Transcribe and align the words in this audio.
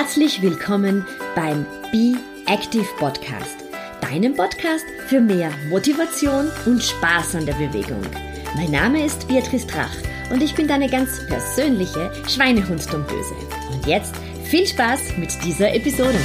Herzlich 0.00 0.42
willkommen 0.42 1.04
beim 1.34 1.66
Be 1.90 2.14
Active 2.46 2.86
Podcast, 2.98 3.64
deinem 4.00 4.32
Podcast 4.32 4.84
für 5.08 5.20
mehr 5.20 5.50
Motivation 5.70 6.48
und 6.66 6.80
Spaß 6.80 7.34
an 7.34 7.46
der 7.46 7.54
Bewegung. 7.54 8.00
Mein 8.54 8.70
Name 8.70 9.04
ist 9.04 9.26
Beatrice 9.26 9.66
Drach 9.66 9.92
und 10.30 10.40
ich 10.40 10.54
bin 10.54 10.68
deine 10.68 10.88
ganz 10.88 11.26
persönliche 11.26 12.12
Schweinehundsdumböse. 12.28 13.34
Und 13.72 13.88
jetzt 13.88 14.14
viel 14.44 14.68
Spaß 14.68 15.16
mit 15.16 15.32
dieser 15.42 15.74
Episode. 15.74 16.20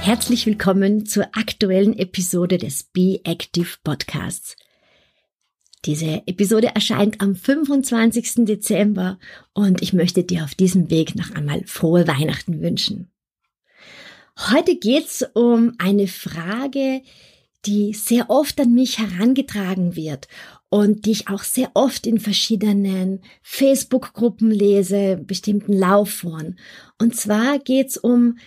Herzlich 0.00 0.46
willkommen 0.46 1.04
zur 1.04 1.24
aktuellen 1.34 1.94
Episode 1.98 2.56
des 2.56 2.84
Be 2.84 3.20
Active 3.24 3.76
Podcasts. 3.84 4.56
Diese 5.86 6.22
Episode 6.26 6.74
erscheint 6.74 7.22
am 7.22 7.34
25. 7.34 8.44
Dezember 8.44 9.18
und 9.54 9.80
ich 9.80 9.94
möchte 9.94 10.24
dir 10.24 10.44
auf 10.44 10.54
diesem 10.54 10.90
Weg 10.90 11.14
noch 11.14 11.30
einmal 11.30 11.62
frohe 11.64 12.06
Weihnachten 12.06 12.60
wünschen. 12.60 13.10
Heute 14.50 14.76
geht's 14.76 15.24
um 15.34 15.72
eine 15.78 16.06
Frage, 16.06 17.02
die 17.64 17.94
sehr 17.94 18.28
oft 18.28 18.60
an 18.60 18.74
mich 18.74 18.98
herangetragen 18.98 19.96
wird 19.96 20.28
und 20.68 21.06
die 21.06 21.12
ich 21.12 21.28
auch 21.28 21.42
sehr 21.42 21.70
oft 21.72 22.06
in 22.06 22.20
verschiedenen 22.20 23.22
Facebook-Gruppen 23.42 24.50
lese, 24.50 25.16
bestimmten 25.16 25.72
Laufforen. 25.72 26.58
Und 26.98 27.16
zwar 27.16 27.58
geht's 27.58 27.96
um, 27.96 28.38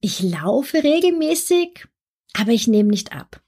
ich 0.00 0.22
laufe 0.22 0.82
regelmäßig, 0.82 1.86
aber 2.32 2.52
ich 2.52 2.68
nehme 2.68 2.88
nicht 2.88 3.12
ab. 3.12 3.42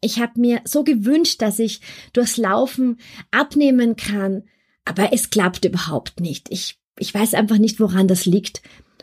Ich 0.00 0.18
habe 0.18 0.40
mir 0.40 0.60
so 0.64 0.84
gewünscht, 0.84 1.42
dass 1.42 1.58
ich 1.58 1.80
durchs 2.12 2.36
Laufen 2.36 2.98
abnehmen 3.30 3.96
kann, 3.96 4.44
aber 4.84 5.12
es 5.12 5.30
klappt 5.30 5.64
überhaupt 5.64 6.20
nicht. 6.20 6.48
Ich, 6.50 6.78
ich 6.98 7.12
weiß 7.12 7.34
einfach 7.34 7.58
nicht, 7.58 7.80
woran 7.80 8.08
das 8.08 8.24
liegt 8.24 8.62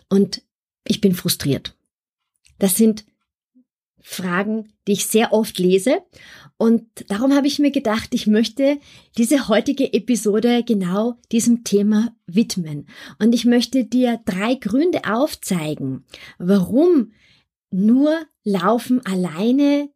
und 0.10 0.42
ich 0.88 1.02
bin 1.02 1.14
frustriert. 1.14 1.76
Das 2.60 2.76
sind 2.76 3.06
Fragen, 4.02 4.74
die 4.88 4.94
ich 4.94 5.06
sehr 5.06 5.34
oft 5.34 5.60
lese 5.60 6.02
und 6.58 6.84
darum 7.08 7.34
habe 7.36 7.46
ich 7.46 7.60
mir 7.60 7.72
gedacht, 7.72 8.14
ich 8.14 8.26
möchte 8.26 8.80
diese 9.18 9.48
heutige 9.48 9.94
Episode 9.94 10.64
genau 10.64 11.16
diesem 11.32 11.64
Thema 11.64 12.16
widmen 12.26 12.88
und 13.20 13.34
ich 13.36 13.46
möchte 13.46 13.86
dir 13.86 14.20
drei 14.26 14.56
Gründe 14.56 15.02
aufzeigen, 15.06 16.06
warum 16.40 17.12
nur 17.70 18.26
Laufen 18.44 19.06
alleine 19.06 19.90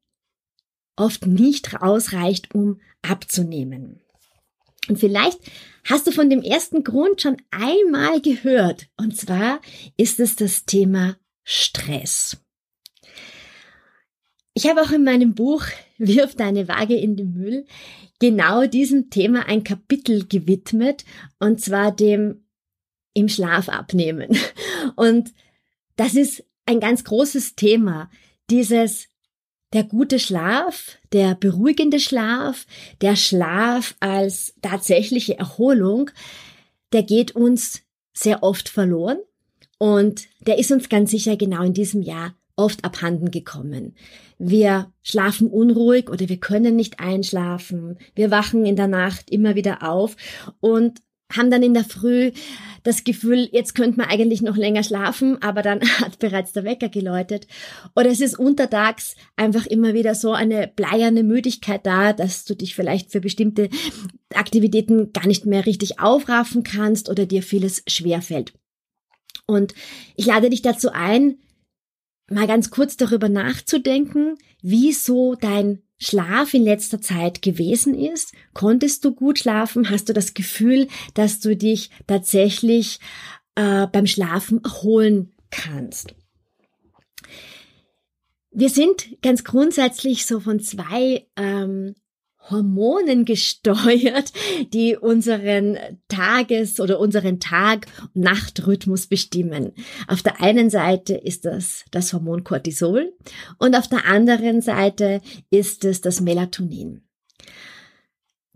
oft 0.95 1.25
nicht 1.25 1.81
ausreicht, 1.81 2.53
um 2.53 2.79
abzunehmen. 3.01 4.01
Und 4.87 4.99
vielleicht 4.99 5.39
hast 5.85 6.07
du 6.07 6.11
von 6.11 6.29
dem 6.29 6.41
ersten 6.41 6.83
Grund 6.83 7.21
schon 7.21 7.37
einmal 7.51 8.21
gehört. 8.21 8.87
Und 8.97 9.15
zwar 9.15 9.61
ist 9.97 10.19
es 10.19 10.35
das 10.35 10.65
Thema 10.65 11.17
Stress. 11.43 12.37
Ich 14.53 14.67
habe 14.67 14.81
auch 14.81 14.91
in 14.91 15.03
meinem 15.03 15.33
Buch 15.33 15.63
Wirf 15.97 16.35
deine 16.35 16.67
Waage 16.67 16.95
in 16.95 17.15
den 17.15 17.33
Müll 17.33 17.65
genau 18.19 18.65
diesem 18.67 19.09
Thema 19.09 19.47
ein 19.47 19.63
Kapitel 19.63 20.27
gewidmet 20.27 21.05
und 21.39 21.61
zwar 21.61 21.91
dem 21.91 22.45
im 23.13 23.29
Schlaf 23.29 23.67
abnehmen. 23.67 24.37
Und 24.95 25.33
das 25.95 26.15
ist 26.15 26.45
ein 26.65 26.79
ganz 26.79 27.03
großes 27.03 27.55
Thema, 27.55 28.09
dieses 28.49 29.09
der 29.73 29.83
gute 29.83 30.19
Schlaf, 30.19 30.97
der 31.13 31.35
beruhigende 31.35 31.99
Schlaf, 31.99 32.65
der 33.01 33.15
Schlaf 33.15 33.95
als 33.99 34.53
tatsächliche 34.61 35.37
Erholung, 35.37 36.09
der 36.91 37.03
geht 37.03 37.35
uns 37.35 37.81
sehr 38.13 38.43
oft 38.43 38.69
verloren 38.69 39.19
und 39.77 40.27
der 40.41 40.59
ist 40.59 40.71
uns 40.71 40.89
ganz 40.89 41.11
sicher 41.11 41.37
genau 41.37 41.63
in 41.63 41.73
diesem 41.73 42.01
Jahr 42.01 42.35
oft 42.55 42.83
abhanden 42.83 43.31
gekommen. 43.31 43.95
Wir 44.37 44.91
schlafen 45.01 45.47
unruhig 45.47 46.09
oder 46.09 46.27
wir 46.27 46.37
können 46.37 46.75
nicht 46.75 46.99
einschlafen. 46.99 47.97
Wir 48.13 48.31
wachen 48.31 48.65
in 48.65 48.75
der 48.75 48.87
Nacht 48.87 49.29
immer 49.29 49.55
wieder 49.55 49.87
auf 49.87 50.17
und 50.59 51.01
haben 51.35 51.51
dann 51.51 51.63
in 51.63 51.73
der 51.73 51.83
Früh 51.83 52.31
das 52.83 53.03
Gefühl, 53.03 53.47
jetzt 53.51 53.75
könnte 53.75 53.99
man 53.99 54.09
eigentlich 54.09 54.41
noch 54.41 54.57
länger 54.57 54.83
schlafen, 54.83 55.41
aber 55.41 55.61
dann 55.61 55.81
hat 55.99 56.19
bereits 56.19 56.53
der 56.53 56.63
Wecker 56.63 56.89
geläutet. 56.89 57.47
Oder 57.95 58.09
es 58.09 58.21
ist 58.21 58.37
untertags 58.37 59.15
einfach 59.35 59.65
immer 59.65 59.93
wieder 59.93 60.15
so 60.15 60.33
eine 60.33 60.67
bleierne 60.67 61.23
Müdigkeit 61.23 61.85
da, 61.85 62.13
dass 62.13 62.45
du 62.45 62.55
dich 62.55 62.75
vielleicht 62.75 63.11
für 63.11 63.21
bestimmte 63.21 63.69
Aktivitäten 64.33 65.13
gar 65.13 65.27
nicht 65.27 65.45
mehr 65.45 65.65
richtig 65.65 65.99
aufraffen 65.99 66.63
kannst 66.63 67.09
oder 67.09 67.25
dir 67.25 67.43
vieles 67.43 67.83
schwerfällt. 67.87 68.53
Und 69.45 69.73
ich 70.15 70.25
lade 70.25 70.49
dich 70.49 70.61
dazu 70.61 70.89
ein, 70.91 71.37
mal 72.29 72.47
ganz 72.47 72.71
kurz 72.71 72.95
darüber 72.97 73.29
nachzudenken, 73.29 74.37
wieso 74.61 75.35
dein 75.35 75.81
Schlaf 76.01 76.55
in 76.55 76.63
letzter 76.63 76.99
Zeit 76.99 77.43
gewesen 77.43 77.93
ist? 77.93 78.33
Konntest 78.53 79.05
du 79.05 79.13
gut 79.13 79.39
schlafen? 79.39 79.89
Hast 79.91 80.09
du 80.09 80.13
das 80.13 80.33
Gefühl, 80.33 80.87
dass 81.13 81.39
du 81.39 81.55
dich 81.55 81.91
tatsächlich 82.07 82.99
äh, 83.55 83.85
beim 83.85 84.07
Schlafen 84.07 84.63
erholen 84.63 85.31
kannst? 85.51 86.15
Wir 88.49 88.69
sind 88.69 89.21
ganz 89.21 89.43
grundsätzlich 89.43 90.25
so 90.25 90.39
von 90.39 90.59
zwei 90.59 91.27
ähm, 91.37 91.93
Hormonen 92.49 93.25
gesteuert, 93.25 94.33
die 94.73 94.97
unseren 94.97 95.77
Tages- 96.07 96.79
oder 96.79 96.99
unseren 96.99 97.39
Tag-Nacht-Rhythmus 97.39 99.07
bestimmen. 99.07 99.73
Auf 100.07 100.21
der 100.23 100.41
einen 100.41 100.69
Seite 100.69 101.13
ist 101.15 101.45
das 101.45 101.85
das 101.91 102.13
Hormon 102.13 102.43
Cortisol 102.43 103.13
und 103.59 103.75
auf 103.75 103.87
der 103.87 104.05
anderen 104.05 104.61
Seite 104.61 105.21
ist 105.49 105.85
es 105.85 106.01
das 106.01 106.21
Melatonin. 106.21 107.03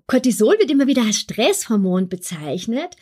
Cortisol 0.08 0.58
wird 0.60 0.70
immer 0.70 0.88
wieder 0.88 1.04
als 1.04 1.18
Stresshormon 1.18 2.10
bezeichnet, 2.10 2.96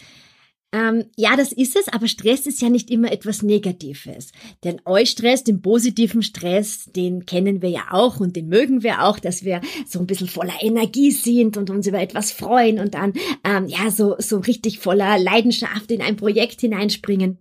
ähm, 0.74 1.06
ja, 1.16 1.36
das 1.36 1.52
ist 1.52 1.76
es, 1.76 1.88
aber 1.88 2.08
Stress 2.08 2.48
ist 2.48 2.60
ja 2.60 2.70
nicht 2.70 2.90
immer 2.90 3.12
etwas 3.12 3.44
Negatives. 3.44 4.32
Den 4.64 4.82
Eustress, 4.86 5.44
den 5.44 5.62
positiven 5.62 6.24
Stress, 6.24 6.90
den 6.96 7.28
kennen 7.28 7.62
wir 7.62 7.70
ja 7.70 7.86
auch 7.92 8.20
und 8.20 8.36
den 8.36 8.48
mögen 8.50 8.82
wir 8.82 9.04
auch, 9.04 9.20
dass 9.20 9.44
wir 9.44 9.62
so 9.88 10.00
ein 10.00 10.08
bisschen 10.08 10.28
voller 10.28 10.62
Energie 10.62 11.12
sind 11.12 11.58
und 11.58 11.70
uns 11.70 11.86
über 11.86 12.02
etwas 12.02 12.32
freuen 12.32 12.80
und 12.80 12.96
dann 12.96 13.14
ähm, 13.44 13.68
ja 13.68 13.92
so, 13.92 14.16
so 14.18 14.40
richtig 14.40 14.80
voller 14.80 15.20
Leidenschaft 15.20 15.92
in 15.92 16.02
ein 16.02 16.16
Projekt 16.16 16.62
hineinspringen. 16.62 17.38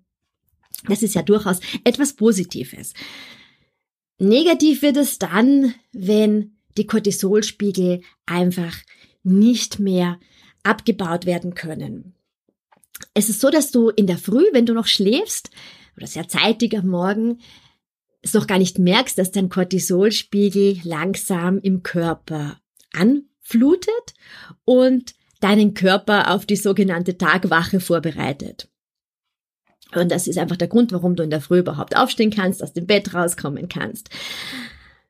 Das 0.86 1.02
ist 1.02 1.14
ja 1.14 1.22
durchaus 1.22 1.60
etwas 1.84 2.12
Positives. 2.12 2.92
Negativ 4.18 4.82
wird 4.82 4.98
es 4.98 5.18
dann, 5.18 5.74
wenn 5.92 6.58
die 6.76 6.86
Cortisolspiegel 6.86 8.02
einfach 8.26 8.76
nicht 9.22 9.78
mehr 9.78 10.20
abgebaut 10.64 11.24
werden 11.24 11.54
können. 11.54 12.14
Es 13.14 13.28
ist 13.28 13.40
so, 13.40 13.50
dass 13.50 13.70
du 13.70 13.90
in 13.90 14.06
der 14.06 14.18
Früh, 14.18 14.44
wenn 14.52 14.66
du 14.66 14.74
noch 14.74 14.86
schläfst, 14.86 15.50
oder 15.96 16.06
sehr 16.06 16.28
zeitig 16.28 16.76
am 16.76 16.88
Morgen, 16.88 17.40
es 18.22 18.34
noch 18.34 18.46
gar 18.46 18.58
nicht 18.58 18.78
merkst, 18.78 19.18
dass 19.18 19.32
dein 19.32 19.48
Cortisolspiegel 19.48 20.80
langsam 20.84 21.58
im 21.58 21.82
Körper 21.82 22.60
anflutet 22.92 24.14
und 24.64 25.14
deinen 25.40 25.74
Körper 25.74 26.32
auf 26.32 26.46
die 26.46 26.56
sogenannte 26.56 27.18
Tagwache 27.18 27.80
vorbereitet. 27.80 28.68
Und 29.94 30.10
das 30.10 30.26
ist 30.26 30.38
einfach 30.38 30.56
der 30.56 30.68
Grund, 30.68 30.92
warum 30.92 31.16
du 31.16 31.22
in 31.22 31.30
der 31.30 31.40
Früh 31.40 31.58
überhaupt 31.58 31.96
aufstehen 31.96 32.30
kannst, 32.30 32.62
aus 32.62 32.72
dem 32.72 32.86
Bett 32.86 33.12
rauskommen 33.12 33.68
kannst. 33.68 34.08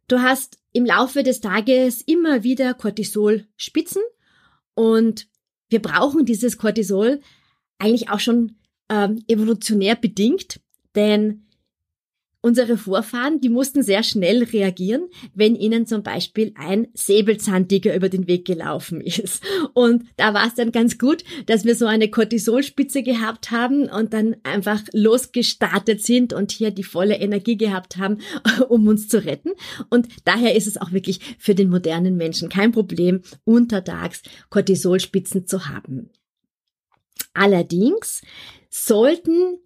Du 0.08 0.20
hast 0.20 0.58
im 0.72 0.84
Laufe 0.84 1.22
des 1.22 1.40
Tages 1.40 2.00
immer 2.02 2.42
wieder 2.42 2.74
Cortisolspitzen 2.74 4.02
und 4.74 5.28
wir 5.68 5.80
brauchen 5.80 6.24
dieses 6.24 6.58
Cortisol 6.58 7.20
eigentlich 7.78 8.10
auch 8.10 8.20
schon 8.20 8.56
ähm, 8.88 9.22
evolutionär 9.28 9.96
bedingt, 9.96 10.60
denn 10.94 11.46
unsere 12.42 12.76
Vorfahren, 12.76 13.40
die 13.40 13.48
mussten 13.48 13.82
sehr 13.82 14.02
schnell 14.02 14.42
reagieren, 14.42 15.08
wenn 15.32 15.54
ihnen 15.54 15.86
zum 15.86 16.02
Beispiel 16.02 16.52
ein 16.56 16.88
Säbelzahntiger 16.92 17.94
über 17.94 18.08
den 18.08 18.26
Weg 18.26 18.44
gelaufen 18.44 19.00
ist. 19.00 19.42
Und 19.72 20.04
da 20.16 20.34
war 20.34 20.46
es 20.46 20.54
dann 20.54 20.72
ganz 20.72 20.98
gut, 20.98 21.22
dass 21.46 21.64
wir 21.64 21.76
so 21.76 21.86
eine 21.86 22.10
Cortisolspitze 22.10 23.02
gehabt 23.02 23.50
haben 23.50 23.88
und 23.88 24.12
dann 24.12 24.36
einfach 24.42 24.82
losgestartet 24.92 26.04
sind 26.04 26.32
und 26.32 26.50
hier 26.50 26.72
die 26.72 26.82
volle 26.82 27.14
Energie 27.14 27.56
gehabt 27.56 27.96
haben, 27.96 28.18
um 28.68 28.88
uns 28.88 29.08
zu 29.08 29.24
retten. 29.24 29.52
Und 29.88 30.08
daher 30.24 30.56
ist 30.56 30.66
es 30.66 30.76
auch 30.76 30.92
wirklich 30.92 31.20
für 31.38 31.54
den 31.54 31.70
modernen 31.70 32.16
Menschen 32.16 32.48
kein 32.48 32.72
Problem, 32.72 33.22
untertags 33.44 34.22
Cortisolspitzen 34.50 35.46
zu 35.46 35.68
haben. 35.68 36.10
Allerdings 37.34 38.22
sollten 38.70 39.58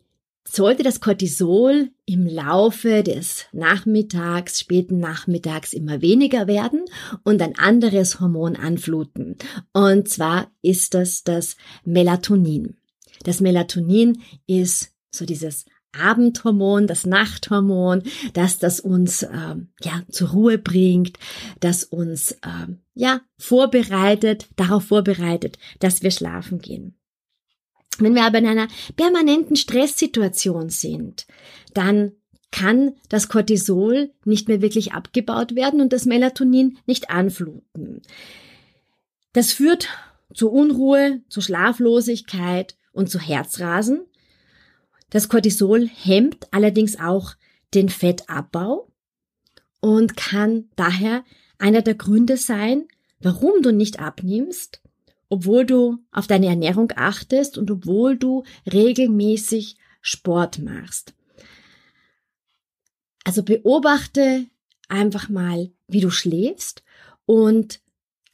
sollte 0.49 0.83
das 0.83 1.01
Cortisol 1.01 1.91
im 2.07 2.27
Laufe 2.27 3.03
des 3.03 3.47
Nachmittags, 3.53 4.61
späten 4.61 4.99
Nachmittags 4.99 5.73
immer 5.73 6.01
weniger 6.03 6.47
werden 6.47 6.85
und 7.25 7.43
ein 7.43 7.59
anderes 7.59 8.21
Hormon 8.21 8.57
anfluten. 8.57 9.37
Und 9.73 10.09
zwar 10.09 10.51
ist 10.63 10.95
das 10.95 11.25
das 11.25 11.57
Melatonin. 11.85 12.77
Das 13.25 13.41
Melatonin 13.41 14.23
ist 14.47 14.93
so 15.11 15.27
dieses 15.27 15.65
Abendhormon, 15.93 16.87
das 16.87 17.07
Nachthormon, 17.07 18.03
dass 18.35 18.59
das 18.59 18.81
uns 18.81 19.23
ähm, 19.23 19.69
ja 19.83 20.03
zur 20.11 20.31
Ruhe 20.31 20.59
bringt, 20.59 21.19
das 21.61 21.85
uns 21.85 22.37
ähm, 22.45 22.81
ja 22.95 23.23
vorbereitet, 23.39 24.49
darauf 24.57 24.85
vorbereitet, 24.85 25.59
dass 25.81 26.03
wir 26.03 26.11
schlafen 26.11 26.59
gehen. 26.59 26.95
Wenn 28.03 28.15
wir 28.15 28.25
aber 28.25 28.39
in 28.39 28.47
einer 28.47 28.69
permanenten 28.97 29.57
Stresssituation 29.57 30.71
sind, 30.71 31.27
dann 31.75 32.13
kann 32.51 32.95
das 33.09 33.29
Cortisol 33.29 34.13
nicht 34.25 34.49
mehr 34.49 34.63
wirklich 34.63 34.93
abgebaut 34.93 35.55
werden 35.55 35.81
und 35.81 35.93
das 35.93 36.07
Melatonin 36.07 36.79
nicht 36.87 37.11
anfluten. 37.11 38.03
Das 39.33 39.53
führt 39.53 39.89
zu 40.33 40.51
Unruhe, 40.51 41.21
zu 41.29 41.41
Schlaflosigkeit 41.41 42.77
und 42.93 43.11
zu 43.11 43.19
Herzrasen. 43.19 44.07
Das 45.11 45.29
Cortisol 45.29 45.89
hemmt 45.89 46.53
allerdings 46.53 46.99
auch 46.99 47.35
den 47.75 47.89
Fettabbau 47.89 48.91
und 49.81 50.17
kann 50.17 50.71
daher 50.77 51.25
einer 51.59 51.83
der 51.83 51.95
Gründe 51.95 52.37
sein, 52.37 52.87
warum 53.21 53.63
du 53.63 53.73
nicht 53.73 54.01
abnimmst 54.01 54.81
obwohl 55.29 55.67
du 55.67 55.99
auf 56.13 56.27
deine 56.27 56.47
Ernährung 56.47 56.93
achtest 56.97 57.59
und 57.59 57.71
obwohl 57.71 58.17
du 58.17 58.45
regelmäßig 58.71 59.77
Sport 60.01 60.61
machst. 60.61 61.15
Also 63.25 63.43
beobachte 63.43 64.47
einfach 64.89 65.29
mal, 65.29 65.71
wie 65.89 66.01
du 66.01 66.11
schläfst 66.11 66.85
und 67.25 67.81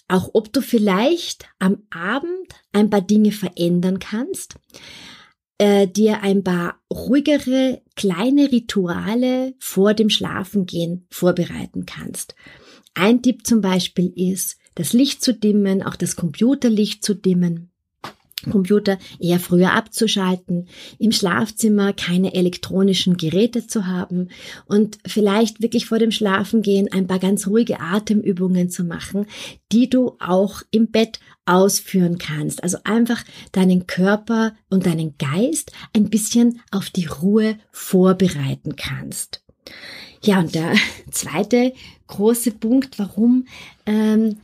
auch 0.09 0.31
ob 0.35 0.53
du 0.53 0.61
vielleicht 0.61 1.47
am 1.59 1.85
Abend 1.89 2.55
ein 2.73 2.91
paar 2.91 3.01
Dinge 3.01 3.33
verändern 3.33 3.99
kannst, 3.99 4.57
äh, 5.57 5.89
dir 5.89 6.23
ein 6.23 6.45
paar 6.45 6.83
ruhigere 6.93 7.81
kleine 7.97 8.53
Rituale 8.53 9.55
vor 9.59 9.95
dem 9.95 10.11
Schlafengehen 10.11 11.07
vorbereiten 11.09 11.87
kannst. 11.87 12.35
Ein 12.95 13.23
Tipp 13.23 13.47
zum 13.47 13.63
Beispiel 13.63 14.13
ist, 14.15 14.59
das 14.75 14.93
Licht 14.93 15.23
zu 15.23 15.35
dimmen, 15.35 15.83
auch 15.83 15.97
das 15.97 16.17
Computerlicht 16.17 17.05
zu 17.05 17.15
dimmen. 17.15 17.73
Computer 18.51 18.99
eher 19.21 19.39
früher 19.39 19.73
abzuschalten, 19.73 20.69
im 20.99 21.13
Schlafzimmer 21.13 21.93
keine 21.93 22.35
elektronischen 22.35 23.17
Geräte 23.17 23.67
zu 23.67 23.87
haben 23.87 24.29
und 24.67 24.99
vielleicht 25.07 25.63
wirklich 25.63 25.87
vor 25.87 25.99
dem 25.99 26.11
Schlafengehen 26.11 26.91
ein 26.91 27.07
paar 27.07 27.19
ganz 27.19 27.47
ruhige 27.47 27.81
Atemübungen 27.81 28.71
zu 28.71 28.85
machen, 28.85 29.27
die 29.71 29.89
du 29.89 30.17
auch 30.19 30.63
im 30.71 30.91
Bett 30.91 31.21
ausführen 31.45 32.19
kannst. 32.19 32.63
Also 32.63 32.79
einfach 32.85 33.23
deinen 33.53 33.87
Körper 33.87 34.55
und 34.71 34.87
deinen 34.87 35.15
Geist 35.19 35.73
ein 35.93 36.11
bisschen 36.11 36.61
auf 36.71 36.91
die 36.91 37.07
Ruhe 37.07 37.57
vorbereiten 37.71 38.77
kannst. 38.77 39.45
Ja, 40.25 40.39
und 40.39 40.55
der 40.55 40.75
zweite 41.11 41.73
große 42.07 42.53
Punkt, 42.53 42.99
warum 42.99 43.47
ähm, 43.87 44.37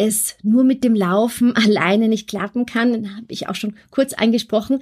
es 0.00 0.36
nur 0.42 0.64
mit 0.64 0.82
dem 0.82 0.94
Laufen 0.94 1.54
alleine 1.56 2.08
nicht 2.08 2.28
klappen 2.28 2.66
kann, 2.66 3.16
habe 3.16 3.26
ich 3.28 3.48
auch 3.48 3.54
schon 3.54 3.76
kurz 3.90 4.12
angesprochen, 4.12 4.80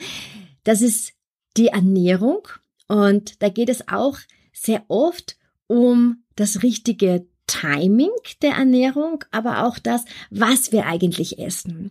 das 0.65 0.81
ist 0.81 1.12
die 1.56 1.69
Ernährung. 1.69 2.47
Und 2.88 3.43
da 3.43 3.49
geht 3.49 3.69
es 3.69 3.88
auch 3.88 4.19
sehr 4.53 4.85
oft 4.88 5.37
um 5.67 6.25
das 6.37 6.62
richtige 6.62 7.26
Timing 7.47 8.11
der 8.43 8.53
Ernährung, 8.53 9.25
aber 9.31 9.67
auch 9.67 9.79
das, 9.79 10.05
was 10.31 10.73
wir 10.73 10.87
eigentlich 10.87 11.38
essen. 11.38 11.91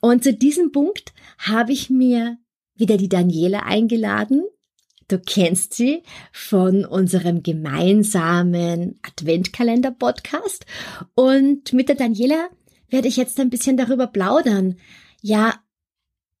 Und 0.00 0.24
zu 0.24 0.32
diesem 0.34 0.72
Punkt 0.72 1.12
habe 1.38 1.72
ich 1.72 1.90
mir 1.90 2.38
wieder 2.74 2.96
die 2.96 3.08
Daniela 3.08 3.64
eingeladen. 3.64 4.44
Du 5.08 5.18
kennst 5.18 5.74
sie 5.74 6.02
von 6.32 6.84
unserem 6.84 7.42
gemeinsamen 7.42 8.98
Adventkalender-Podcast. 9.02 10.64
Und 11.14 11.72
mit 11.74 11.88
der 11.90 11.96
Daniela 11.96 12.48
werde 12.88 13.08
ich 13.08 13.16
jetzt 13.16 13.38
ein 13.40 13.50
bisschen 13.50 13.76
darüber 13.76 14.06
plaudern. 14.06 14.76
Ja, 15.20 15.54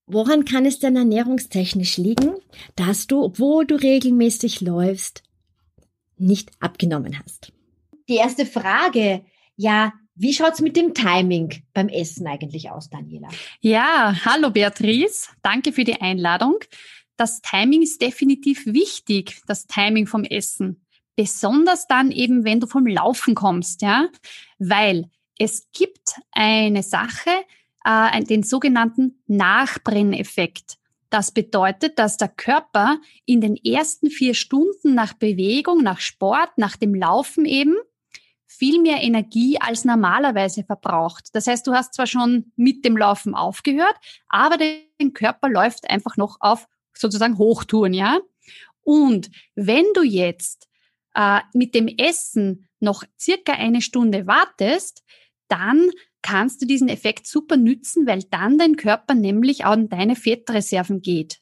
woran 0.06 0.44
kann 0.44 0.66
es 0.66 0.78
denn 0.78 0.96
ernährungstechnisch 0.96 1.96
liegen, 1.96 2.34
dass 2.76 3.06
du, 3.06 3.22
obwohl 3.22 3.66
du 3.66 3.76
regelmäßig 3.76 4.60
läufst, 4.60 5.22
nicht 6.16 6.50
abgenommen 6.60 7.18
hast? 7.18 7.52
Die 8.08 8.16
erste 8.16 8.46
Frage, 8.46 9.24
ja, 9.56 9.92
wie 10.14 10.32
schaut's 10.32 10.60
mit 10.60 10.76
dem 10.76 10.94
Timing 10.94 11.64
beim 11.72 11.88
Essen 11.88 12.26
eigentlich 12.26 12.70
aus, 12.70 12.88
Daniela? 12.88 13.28
Ja, 13.60 14.14
hallo 14.24 14.50
Beatrice, 14.50 15.28
danke 15.42 15.72
für 15.72 15.84
die 15.84 16.00
Einladung. 16.00 16.58
Das 17.16 17.40
Timing 17.40 17.82
ist 17.82 18.00
definitiv 18.00 18.66
wichtig, 18.66 19.40
das 19.46 19.66
Timing 19.66 20.06
vom 20.06 20.24
Essen. 20.24 20.84
Besonders 21.16 21.86
dann 21.86 22.10
eben, 22.10 22.44
wenn 22.44 22.60
du 22.60 22.66
vom 22.66 22.86
Laufen 22.86 23.34
kommst, 23.34 23.82
ja, 23.82 24.08
weil 24.58 25.10
es 25.38 25.68
gibt 25.72 26.20
eine 26.32 26.82
Sache, 26.82 27.30
äh, 27.84 28.22
den 28.24 28.42
sogenannten 28.42 29.22
Nachbrenneffekt. 29.26 30.78
Das 31.10 31.30
bedeutet, 31.30 31.98
dass 31.98 32.16
der 32.16 32.28
Körper 32.28 32.98
in 33.24 33.40
den 33.40 33.56
ersten 33.56 34.10
vier 34.10 34.34
Stunden 34.34 34.94
nach 34.94 35.12
Bewegung, 35.12 35.82
nach 35.82 36.00
Sport, 36.00 36.50
nach 36.56 36.76
dem 36.76 36.94
Laufen 36.94 37.44
eben 37.44 37.76
viel 38.46 38.80
mehr 38.80 39.02
Energie 39.02 39.58
als 39.60 39.84
normalerweise 39.84 40.64
verbraucht. 40.64 41.28
Das 41.32 41.46
heißt, 41.46 41.66
du 41.66 41.72
hast 41.72 41.94
zwar 41.94 42.06
schon 42.06 42.52
mit 42.56 42.84
dem 42.84 42.96
Laufen 42.96 43.34
aufgehört, 43.34 43.94
aber 44.28 44.56
dein 44.58 45.12
Körper 45.12 45.48
läuft 45.48 45.88
einfach 45.90 46.16
noch 46.16 46.36
auf 46.40 46.66
sozusagen 46.96 47.38
Hochtouren, 47.38 47.92
ja? 47.92 48.18
Und 48.82 49.30
wenn 49.54 49.86
du 49.94 50.02
jetzt 50.02 50.68
äh, 51.14 51.40
mit 51.52 51.74
dem 51.74 51.88
Essen 51.88 52.68
noch 52.80 53.04
circa 53.18 53.52
eine 53.52 53.80
Stunde 53.80 54.26
wartest, 54.26 55.02
dann 55.48 55.90
kannst 56.22 56.62
du 56.62 56.66
diesen 56.66 56.88
Effekt 56.88 57.26
super 57.26 57.56
nützen, 57.56 58.06
weil 58.06 58.22
dann 58.30 58.58
dein 58.58 58.76
Körper 58.76 59.14
nämlich 59.14 59.64
an 59.64 59.88
deine 59.88 60.16
Fettreserven 60.16 61.02
geht. 61.02 61.40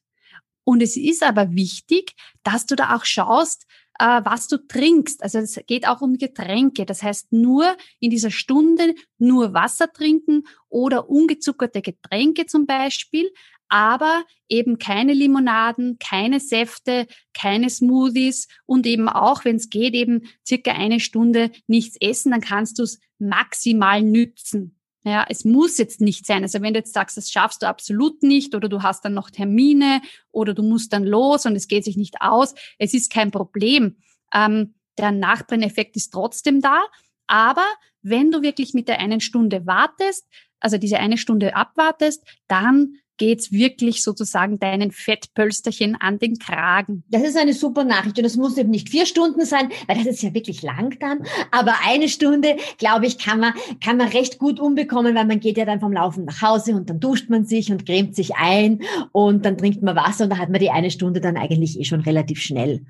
Und 0.65 0.83
es 0.83 0.97
ist 0.97 1.23
aber 1.23 1.53
wichtig, 1.53 2.15
dass 2.45 2.67
du 2.67 2.77
da 2.77 2.97
auch 2.97 3.05
schaust, 3.05 3.67
äh, 3.99 4.21
was 4.25 4.49
du 4.49 4.59
trinkst. 4.59 5.23
Also 5.23 5.39
es 5.39 5.61
geht 5.67 5.87
auch 5.87 6.01
um 6.01 6.19
Getränke. 6.19 6.87
Das 6.87 7.03
heißt, 7.03 7.33
nur 7.33 7.77
in 8.01 8.11
dieser 8.11 8.31
Stunde 8.31 8.95
nur 9.19 9.55
Wasser 9.55 9.93
trinken 9.93 10.45
oder 10.69 11.09
ungezuckerte 11.09 11.83
Getränke 11.83 12.47
zum 12.47 12.67
Beispiel, 12.67 13.31
aber 13.73 14.25
eben 14.51 14.79
keine 14.79 15.15
Limonaden, 15.15 15.99
keine 15.99 16.41
Säfte, 16.41 17.07
keine 17.33 17.71
Smoothies 17.71 18.49
und 18.67 18.87
eben 18.87 19.09
auch, 19.09 19.47
wenn 19.47 19.57
es 19.57 19.71
geht, 19.71 19.95
eben 19.95 20.29
circa 20.47 20.73
eine 20.73 21.01
Stunde 21.01 21.51
nichts 21.67 21.97
essen, 21.99 22.33
dann 22.33 22.43
kannst 22.43 22.79
du 22.79 22.83
es 22.83 23.01
maximal 23.19 24.03
nützen. 24.03 24.79
Ja, 25.05 25.25
es 25.27 25.47
muss 25.47 25.79
jetzt 25.79 26.03
nicht 26.03 26.27
sein. 26.27 26.43
Also 26.43 26.61
wenn 26.61 26.75
du 26.75 26.81
jetzt 26.81 26.93
sagst, 26.93 27.17
das 27.17 27.31
schaffst 27.31 27.63
du 27.63 27.67
absolut 27.67 28.23
nicht 28.23 28.55
oder 28.55 28.69
du 28.69 28.83
hast 28.83 29.07
dann 29.07 29.15
noch 29.15 29.31
Termine 29.31 30.03
oder 30.33 30.53
du 30.53 30.63
musst 30.63 30.93
dann 30.93 31.05
los 31.05 31.47
und 31.47 31.57
es 31.57 31.67
geht 31.67 31.85
sich 31.85 31.97
nicht 31.97 32.21
aus, 32.21 32.55
es 32.79 32.93
ist 32.93 33.11
kein 33.11 33.31
Problem. 33.31 33.97
Ähm, 34.35 34.75
der 34.99 35.13
Nachbrenneffekt 35.13 35.97
ist 35.97 36.11
trotzdem 36.11 36.61
da. 36.61 36.83
Aber 37.27 37.65
wenn 38.03 38.31
du 38.31 38.43
wirklich 38.43 38.75
mit 38.75 38.87
der 38.87 39.01
einen 39.01 39.23
Stunde 39.23 39.67
wartest, 39.67 40.29
also 40.61 40.77
diese 40.77 40.99
eine 40.99 41.17
Stunde 41.17 41.57
abwartest, 41.57 42.23
dann 42.47 42.99
geht's 43.17 43.53
wirklich 43.53 44.03
sozusagen 44.03 44.59
deinen 44.59 44.91
Fettpölsterchen 44.91 45.97
an 45.97 46.19
den 46.19 46.39
Kragen. 46.39 47.05
Das 47.09 47.23
ist 47.23 47.37
eine 47.37 47.53
super 47.53 47.85
Nachricht 47.85 48.19
und 48.19 48.25
das 48.25 48.37
muss 48.37 48.57
eben 48.57 48.71
nicht 48.71 48.89
vier 48.89 49.07
Stunden 49.07 49.45
sein, 49.45 49.71
weil 49.87 49.97
das 49.97 50.07
ist 50.07 50.23
ja 50.23 50.35
wirklich 50.35 50.63
lang 50.63 50.99
dann. 50.99 51.25
Aber 51.51 51.75
eine 51.85 52.09
Stunde, 52.09 52.57
glaube 52.79 53.07
ich, 53.07 53.19
kann 53.19 53.41
man, 53.41 53.55
kann 53.83 53.97
man 53.97 54.09
recht 54.09 54.39
gut 54.39 54.61
umbekommen, 54.61 55.15
weil 55.15 55.27
man 55.27 55.41
geht 55.41 55.57
ja 55.57 55.65
dann 55.65 55.81
vom 55.81 55.93
Laufen 55.93 56.25
nach 56.25 56.43
Hause 56.43 56.75
und 56.75 56.91
dann 56.91 57.01
duscht 57.01 57.31
man 57.31 57.45
sich 57.45 57.71
und 57.71 57.87
cremt 57.87 58.17
sich 58.17 58.35
ein 58.37 58.83
und 59.13 59.45
dann 59.45 59.59
trinkt 59.59 59.83
man 59.83 59.97
Wasser 59.97 60.25
und 60.25 60.31
da 60.31 60.39
hat 60.39 60.49
man 60.49 60.61
die 60.61 60.71
eine 60.71 60.91
Stunde 60.91 61.21
dann 61.21 61.37
eigentlich 61.37 61.79
eh 61.79 61.85
schon 61.85 62.01
relativ 62.01 62.41
schnell 62.41 62.85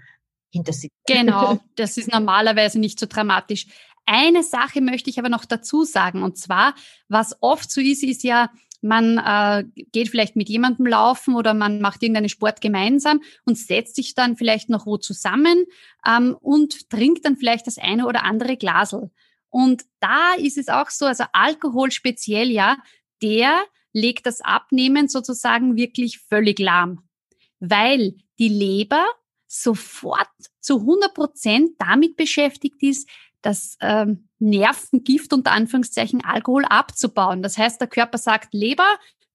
hinter 0.51 0.73
sich. 0.73 0.91
Genau, 1.07 1.59
das 1.77 1.97
ist 1.97 2.13
normalerweise 2.13 2.79
nicht 2.79 2.99
so 2.99 3.07
dramatisch. 3.07 3.67
Eine 4.05 4.43
Sache 4.43 4.81
möchte 4.81 5.11
ich 5.11 5.19
aber 5.19 5.29
noch 5.29 5.45
dazu 5.45 5.85
sagen, 5.85 6.23
und 6.23 6.37
zwar, 6.37 6.75
was 7.09 7.37
oft 7.41 7.71
so 7.71 7.81
ist, 7.81 8.03
ist 8.03 8.25
ja, 8.25 8.51
man 8.83 9.19
äh, 9.19 9.65
geht 9.93 10.09
vielleicht 10.09 10.37
mit 10.37 10.49
jemandem 10.49 10.87
laufen 10.87 11.37
oder 11.37 11.55
man 11.55 11.81
macht 11.81 12.03
irgendeinen 12.03 12.29
Sport 12.29 12.61
gemeinsam 12.61 13.21
und 13.45 13.57
setzt 13.57 13.97
sich 13.97 14.15
dann 14.15 14.37
vielleicht 14.37 14.69
noch 14.69 14.87
wo 14.87 14.97
zusammen 14.99 15.65
ähm, 16.07 16.37
und 16.41 16.91
trinkt 16.91 17.25
dann 17.25 17.37
vielleicht 17.37 17.67
das 17.67 17.79
eine 17.79 18.07
oder 18.07 18.25
andere 18.25 18.57
Glasel. 18.57 19.11
Und 19.49 19.85
da 20.01 20.35
ist 20.35 20.59
es 20.59 20.69
auch 20.69 20.91
so, 20.91 21.07
also 21.07 21.25
Alkohol 21.33 21.91
speziell, 21.91 22.51
ja, 22.51 22.77
der 23.23 23.63
legt 23.93 24.27
das 24.27 24.41
Abnehmen 24.41 25.09
sozusagen 25.09 25.77
wirklich 25.77 26.19
völlig 26.19 26.59
lahm. 26.59 27.03
weil 27.61 28.17
die 28.41 28.49
Leber 28.49 29.07
sofort 29.47 30.27
zu 30.61 30.81
100 30.81 31.15
Prozent 31.15 31.71
damit 31.79 32.17
beschäftigt 32.17 32.83
ist, 32.83 33.09
das 33.43 33.77
ähm, 33.81 34.29
Nervengift 34.43 35.33
unter 35.33 35.53
Anführungszeichen 35.53 36.25
Alkohol 36.25 36.65
abzubauen. 36.65 37.43
Das 37.43 37.57
heißt, 37.57 37.81
der 37.81 37.89
Körper 37.89 38.19
sagt, 38.19 38.53
Leber, 38.53 38.87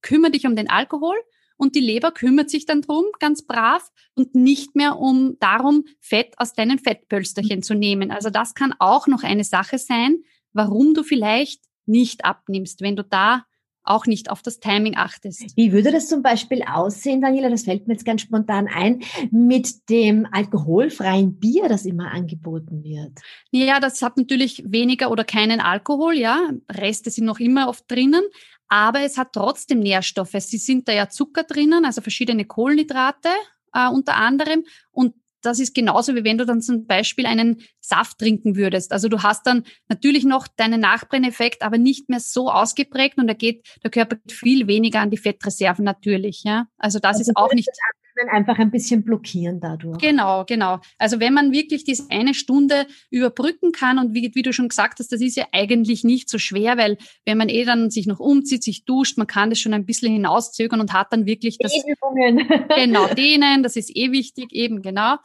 kümmere 0.02 0.32
dich 0.32 0.46
um 0.46 0.56
den 0.56 0.70
Alkohol 0.70 1.16
und 1.56 1.76
die 1.76 1.80
Leber 1.80 2.12
kümmert 2.12 2.50
sich 2.50 2.66
dann 2.66 2.82
drum, 2.82 3.06
ganz 3.20 3.46
brav 3.46 3.90
und 4.16 4.36
nicht 4.36 4.76
mehr 4.76 4.98
um 4.98 5.38
darum, 5.40 5.86
Fett 6.00 6.34
aus 6.38 6.54
deinen 6.54 6.78
Fettpölsterchen 6.78 7.64
zu 7.64 7.74
nehmen. 7.74 8.12
Also 8.12 8.30
das 8.30 8.54
kann 8.54 8.74
auch 8.80 9.08
noch 9.08 9.24
eine 9.24 9.44
Sache 9.44 9.78
sein, 9.78 10.24
warum 10.54 10.94
du 10.94 11.04
vielleicht 11.04 11.64
nicht 11.86 12.26
abnimmst, 12.26 12.82
wenn 12.82 12.96
du 12.96 13.04
da 13.04 13.46
auch 13.88 14.06
nicht 14.06 14.30
auf 14.30 14.42
das 14.42 14.60
Timing 14.60 14.96
achtest. 14.96 15.56
Wie 15.56 15.72
würde 15.72 15.92
das 15.92 16.08
zum 16.08 16.22
Beispiel 16.22 16.64
aussehen, 16.64 17.22
Daniela? 17.22 17.50
Das 17.50 17.64
fällt 17.64 17.88
mir 17.88 17.94
jetzt 17.94 18.06
ganz 18.06 18.22
spontan 18.22 18.68
ein, 18.68 19.02
mit 19.32 19.90
dem 19.90 20.28
alkoholfreien 20.32 21.40
Bier, 21.40 21.70
das 21.70 21.86
immer 21.86 22.12
angeboten 22.12 22.84
wird. 22.84 23.20
Ja, 23.52 23.80
das 23.80 24.02
hat 24.02 24.18
natürlich 24.18 24.64
weniger 24.66 25.12
oder 25.12 25.24
keinen 25.24 25.60
Alkohol, 25.60 26.16
ja. 26.16 26.50
Reste 26.72 27.10
sind 27.10 27.26
noch 27.26 27.40
immer 27.40 27.70
oft 27.70 27.90
drinnen, 27.90 28.24
aber 28.68 29.02
es 29.02 29.18
hat 29.18 29.34
trotzdem 29.34 29.80
Nährstoffe. 29.80 30.36
Sie 30.40 30.58
sind 30.58 30.88
da 30.88 30.94
ja 30.94 31.10
Zucker 31.10 31.44
drinnen, 31.44 31.86
also 31.86 32.02
verschiedene 32.02 32.46
Kohlenhydrate 32.46 33.30
äh, 33.74 33.88
unter 33.90 34.16
anderem. 34.16 34.64
Und 34.92 35.14
das 35.48 35.60
ist 35.60 35.74
genauso, 35.74 36.16
wie 36.16 36.24
wenn 36.24 36.38
du 36.38 36.46
dann 36.46 36.62
zum 36.62 36.86
Beispiel 36.86 37.26
einen 37.26 37.62
Saft 37.80 38.20
trinken 38.20 38.56
würdest. 38.56 38.92
Also 38.92 39.08
du 39.10 39.24
hast 39.24 39.48
dann 39.48 39.64
natürlich 39.90 40.26
noch 40.26 40.48
deinen 40.48 40.82
Nachbrenneffekt, 40.82 41.62
aber 41.64 41.78
nicht 41.78 42.10
mehr 42.10 42.20
so 42.20 42.52
ausgeprägt 42.52 43.18
und 43.18 43.28
da 43.28 43.34
geht 43.34 43.66
der 43.84 43.92
Körper 43.92 44.18
viel 44.30 44.68
weniger 44.68 45.00
an 45.00 45.10
die 45.10 45.18
Fettreserven 45.18 45.86
natürlich. 45.86 46.44
Ja, 46.44 46.68
also 46.78 47.00
das 47.00 47.18
also 47.18 47.32
ist 47.32 47.38
auch 47.38 47.54
nicht 47.54 47.70
einfach 48.30 48.60
ein 48.60 48.72
bisschen 48.72 49.04
blockieren 49.04 49.60
dadurch. 49.60 50.00
Genau, 50.00 50.44
genau. 50.46 50.80
Also 50.98 51.20
wenn 51.20 51.34
man 51.34 51.52
wirklich 51.52 51.84
diese 51.84 52.10
eine 52.10 52.34
Stunde 52.34 52.88
überbrücken 53.10 53.72
kann 53.72 54.00
und 54.00 54.14
wie, 54.14 54.32
wie 54.34 54.42
du 54.42 54.54
schon 54.54 54.70
gesagt 54.70 55.00
hast, 55.00 55.12
das 55.12 55.22
ist 55.22 55.38
ja 55.38 55.46
eigentlich 55.52 56.04
nicht 56.04 56.30
so 56.30 56.38
schwer, 56.38 56.78
weil 56.78 56.98
wenn 57.26 57.38
man 57.38 57.50
eh 57.50 57.66
dann 57.66 57.90
sich 57.90 58.08
noch 58.08 58.20
umzieht, 58.20 58.64
sich 58.64 58.86
duscht, 58.86 59.18
man 59.18 59.28
kann 59.28 59.50
das 59.50 59.60
schon 59.60 59.74
ein 59.74 59.86
bisschen 59.86 60.12
hinauszögern 60.12 60.82
und 60.82 60.94
hat 60.94 61.12
dann 61.12 61.26
wirklich 61.26 61.58
das. 61.60 61.74
Übungen. 61.86 62.48
genau, 62.76 63.08
dehnen, 63.08 63.64
das 63.64 63.76
ist 63.76 63.96
eh 63.96 64.12
wichtig, 64.12 64.52
eben 64.52 64.82
genau. 64.82 65.18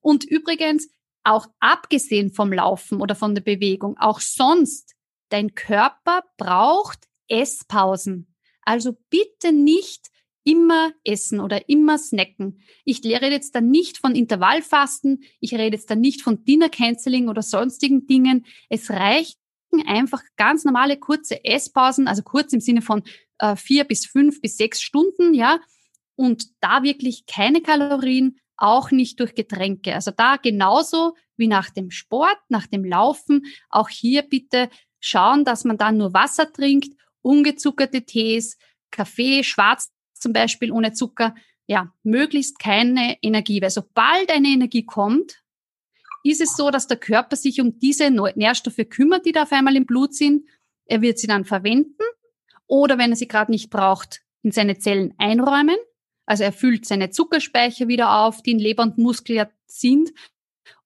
Und 0.00 0.24
übrigens, 0.24 0.88
auch 1.24 1.46
abgesehen 1.58 2.30
vom 2.30 2.52
Laufen 2.52 3.00
oder 3.00 3.14
von 3.14 3.34
der 3.34 3.42
Bewegung, 3.42 3.96
auch 3.98 4.20
sonst, 4.20 4.94
dein 5.30 5.54
Körper 5.54 6.22
braucht 6.36 7.08
Esspausen. 7.28 8.34
Also 8.62 8.96
bitte 9.10 9.52
nicht 9.52 10.10
immer 10.44 10.92
essen 11.04 11.40
oder 11.40 11.68
immer 11.68 11.98
snacken. 11.98 12.60
Ich 12.84 13.02
rede 13.02 13.30
jetzt 13.30 13.54
dann 13.54 13.70
nicht 13.70 13.98
von 13.98 14.14
Intervallfasten, 14.14 15.24
ich 15.40 15.54
rede 15.54 15.76
jetzt 15.76 15.90
dann 15.90 16.00
nicht 16.00 16.22
von 16.22 16.44
Dinner 16.44 16.68
Canceling 16.68 17.28
oder 17.28 17.42
sonstigen 17.42 18.06
Dingen. 18.06 18.44
Es 18.68 18.90
reicht 18.90 19.38
einfach 19.86 20.22
ganz 20.36 20.64
normale 20.64 20.98
kurze 20.98 21.44
Esspausen, 21.44 22.06
also 22.06 22.22
kurz 22.22 22.52
im 22.52 22.60
Sinne 22.60 22.82
von 22.82 23.02
äh, 23.38 23.56
vier 23.56 23.84
bis 23.84 24.06
fünf 24.06 24.40
bis 24.40 24.56
sechs 24.56 24.80
Stunden, 24.80 25.34
ja. 25.34 25.58
Und 26.16 26.46
da 26.60 26.84
wirklich 26.84 27.26
keine 27.26 27.60
Kalorien, 27.60 28.38
auch 28.56 28.92
nicht 28.92 29.18
durch 29.18 29.34
Getränke. 29.34 29.94
Also 29.94 30.12
da 30.16 30.36
genauso 30.36 31.16
wie 31.36 31.48
nach 31.48 31.70
dem 31.70 31.90
Sport, 31.90 32.38
nach 32.48 32.68
dem 32.68 32.84
Laufen, 32.84 33.46
auch 33.68 33.88
hier 33.88 34.22
bitte 34.22 34.70
schauen, 35.00 35.44
dass 35.44 35.64
man 35.64 35.76
dann 35.76 35.96
nur 35.96 36.14
Wasser 36.14 36.52
trinkt, 36.52 36.94
ungezuckerte 37.22 38.02
Tees, 38.02 38.56
Kaffee, 38.92 39.42
schwarz 39.42 39.90
zum 40.24 40.32
Beispiel 40.32 40.72
ohne 40.72 40.94
Zucker, 40.94 41.34
ja, 41.66 41.92
möglichst 42.02 42.58
keine 42.58 43.18
Energie, 43.22 43.60
weil 43.60 43.68
sobald 43.68 44.30
eine 44.30 44.48
Energie 44.48 44.86
kommt, 44.86 45.42
ist 46.22 46.40
es 46.40 46.56
so, 46.56 46.70
dass 46.70 46.86
der 46.86 46.96
Körper 46.96 47.36
sich 47.36 47.60
um 47.60 47.78
diese 47.78 48.10
Nährstoffe 48.10 48.88
kümmert, 48.88 49.26
die 49.26 49.32
da 49.32 49.42
auf 49.42 49.52
einmal 49.52 49.76
im 49.76 49.84
Blut 49.84 50.14
sind. 50.14 50.48
Er 50.86 51.02
wird 51.02 51.18
sie 51.18 51.26
dann 51.26 51.44
verwenden 51.44 52.02
oder 52.66 52.96
wenn 52.96 53.10
er 53.10 53.16
sie 53.16 53.28
gerade 53.28 53.52
nicht 53.52 53.68
braucht, 53.68 54.22
in 54.42 54.50
seine 54.50 54.78
Zellen 54.78 55.12
einräumen. 55.18 55.76
Also 56.24 56.44
er 56.44 56.52
füllt 56.52 56.86
seine 56.86 57.10
Zuckerspeicher 57.10 57.86
wieder 57.86 58.20
auf, 58.20 58.42
die 58.42 58.52
in 58.52 58.58
Leber 58.58 58.82
und 58.82 58.96
Muskel 58.96 59.46
sind. 59.66 60.10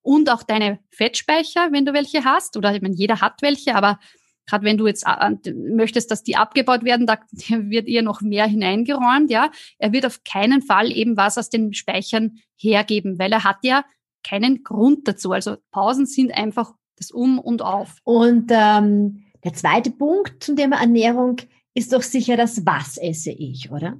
Und 0.03 0.31
auch 0.31 0.43
deine 0.43 0.81
Fettspeicher, 0.91 1.71
wenn 1.71 1.87
du 1.87 1.93
welche 1.93 2.25
hast. 2.25 2.57
Oder 2.57 2.75
ich 2.75 2.83
meine, 2.83 2.97
jeder 2.97 3.21
hat 3.21 3.41
welche, 3.41 3.77
aber 3.77 4.01
gerade 4.49 4.65
wenn 4.65 4.79
du 4.79 4.87
jetzt 4.87 5.05
äh, 5.07 5.53
möchtest, 5.53 6.11
dass 6.11 6.23
die 6.23 6.37
abgebaut 6.37 6.85
werden, 6.85 7.07
da 7.07 7.19
wird 7.49 7.87
ihr 7.87 8.03
noch 8.03 8.21
mehr 8.21 8.47
hineingeräumt, 8.47 9.31
ja. 9.31 9.51
Er 9.79 9.93
wird 9.93 10.07
auf 10.07 10.25
keinen 10.25 10.63
Fall 10.63 10.91
eben 10.91 11.17
was 11.17 11.39
aus 11.39 11.51
den 11.51 11.75
Speichern 11.75 12.39
hergeben, 12.57 13.19
weil 13.19 13.33
er 13.33 13.45
hat 13.45 13.59
ja 13.63 13.85
keinen 14.25 14.65
Grund 14.65 15.07
dazu. 15.07 15.33
Also 15.33 15.57
Pausen 15.71 16.07
sind 16.07 16.33
einfach 16.33 16.73
das 16.97 17.11
Um 17.11 17.39
und 17.39 17.63
Auf. 17.63 17.97
Und 18.05 18.51
ähm, 18.51 19.25
der 19.45 19.55
zweite 19.55 19.91
Punkt 19.91 20.43
zum 20.43 20.57
Thema 20.57 20.81
Ernährung 20.81 21.37
ist 21.75 21.93
doch 21.93 22.03
sicher 22.03 22.37
das 22.37 22.67
Was 22.67 22.97
esse 22.97 23.31
ich, 23.31 23.71
oder? 23.71 23.99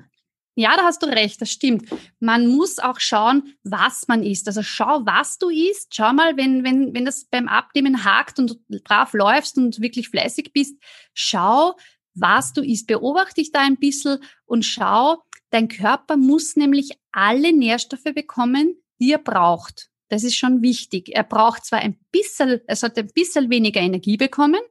Ja, 0.59 0.77
da 0.77 0.83
hast 0.83 1.05
du 1.05 1.07
recht, 1.07 1.41
das 1.41 1.53
stimmt. 1.53 1.89
Man 2.19 2.49
muss 2.49 2.81
auch 2.81 2.99
schauen, 2.99 3.55
was 3.63 4.09
man 4.09 4.25
isst. 4.25 4.49
Also 4.49 4.65
schau, 4.65 5.07
was 5.07 5.39
du 5.39 5.51
isst. 5.51 5.95
Schau 5.95 6.13
mal, 6.13 6.37
wenn, 6.37 6.65
wenn, 6.65 6.93
wenn 6.95 7.05
das 7.05 7.27
beim 7.27 7.47
Abnehmen 7.47 8.03
hakt 8.03 8.41
und 8.41 8.59
du 8.69 8.81
brav 8.83 9.13
läufst 9.13 9.57
und 9.57 9.81
wirklich 9.81 10.09
fleißig 10.09 10.53
bist, 10.53 10.75
schau, 11.15 11.77
was 12.15 12.55
du 12.55 12.63
isst. 12.63 12.89
Beobachte 12.89 13.37
dich 13.37 13.53
da 13.53 13.61
ein 13.61 13.77
bisschen 13.77 14.19
und 14.47 14.65
schau, 14.65 15.23
dein 15.51 15.69
Körper 15.69 16.17
muss 16.17 16.57
nämlich 16.57 16.91
alle 17.13 17.53
Nährstoffe 17.53 18.13
bekommen, 18.13 18.83
die 18.99 19.13
er 19.13 19.19
braucht. 19.19 19.91
Das 20.09 20.25
ist 20.25 20.35
schon 20.35 20.61
wichtig. 20.61 21.15
Er 21.15 21.23
braucht 21.23 21.67
zwar 21.67 21.79
ein 21.79 22.01
bisschen, 22.11 22.61
er 22.67 22.75
sollte 22.75 23.03
ein 23.03 23.13
bisschen 23.15 23.49
weniger 23.49 23.81
Energie 23.81 24.17
bekommen, 24.17 24.63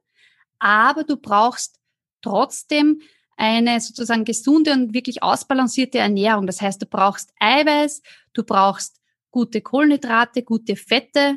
aber 0.58 1.04
du 1.04 1.16
brauchst 1.16 1.80
trotzdem 2.20 3.00
eine 3.38 3.80
sozusagen 3.80 4.24
gesunde 4.24 4.72
und 4.72 4.92
wirklich 4.92 5.22
ausbalancierte 5.22 5.98
Ernährung. 5.98 6.46
Das 6.46 6.60
heißt, 6.60 6.82
du 6.82 6.86
brauchst 6.86 7.32
Eiweiß, 7.38 8.02
du 8.34 8.42
brauchst 8.42 9.00
gute 9.30 9.60
Kohlenhydrate, 9.60 10.42
gute 10.42 10.76
Fette, 10.76 11.36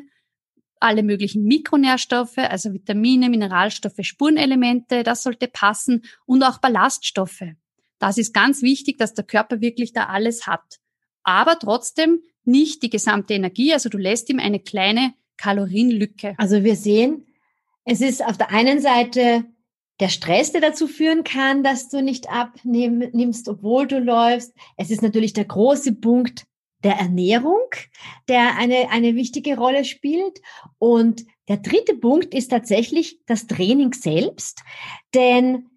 alle 0.80 1.04
möglichen 1.04 1.44
Mikronährstoffe, 1.44 2.38
also 2.38 2.72
Vitamine, 2.72 3.30
Mineralstoffe, 3.30 4.00
Spurenelemente, 4.00 5.04
das 5.04 5.22
sollte 5.22 5.46
passen 5.46 6.02
und 6.26 6.42
auch 6.42 6.58
Ballaststoffe. 6.58 7.44
Das 8.00 8.18
ist 8.18 8.34
ganz 8.34 8.62
wichtig, 8.62 8.98
dass 8.98 9.14
der 9.14 9.24
Körper 9.24 9.60
wirklich 9.60 9.92
da 9.92 10.06
alles 10.06 10.48
hat. 10.48 10.80
Aber 11.22 11.56
trotzdem 11.60 12.20
nicht 12.44 12.82
die 12.82 12.90
gesamte 12.90 13.34
Energie, 13.34 13.72
also 13.72 13.88
du 13.88 13.96
lässt 13.96 14.28
ihm 14.28 14.40
eine 14.40 14.58
kleine 14.58 15.14
Kalorienlücke. 15.36 16.34
Also 16.36 16.64
wir 16.64 16.74
sehen, 16.74 17.26
es 17.84 18.00
ist 18.00 18.24
auf 18.24 18.36
der 18.36 18.50
einen 18.50 18.80
Seite 18.80 19.44
der 20.02 20.08
Stress, 20.08 20.50
der 20.50 20.60
dazu 20.60 20.88
führen 20.88 21.22
kann, 21.22 21.62
dass 21.62 21.88
du 21.88 22.02
nicht 22.02 22.28
abnimmst, 22.28 23.48
obwohl 23.48 23.86
du 23.86 24.00
läufst. 24.00 24.52
Es 24.76 24.90
ist 24.90 25.00
natürlich 25.00 25.32
der 25.32 25.44
große 25.44 25.94
Punkt 25.94 26.44
der 26.82 26.94
Ernährung, 26.94 27.62
der 28.26 28.56
eine, 28.56 28.90
eine 28.90 29.14
wichtige 29.14 29.56
Rolle 29.56 29.84
spielt. 29.84 30.42
Und 30.80 31.24
der 31.46 31.58
dritte 31.58 31.94
Punkt 31.94 32.34
ist 32.34 32.48
tatsächlich 32.48 33.20
das 33.26 33.46
Training 33.46 33.92
selbst. 33.92 34.64
Denn 35.14 35.68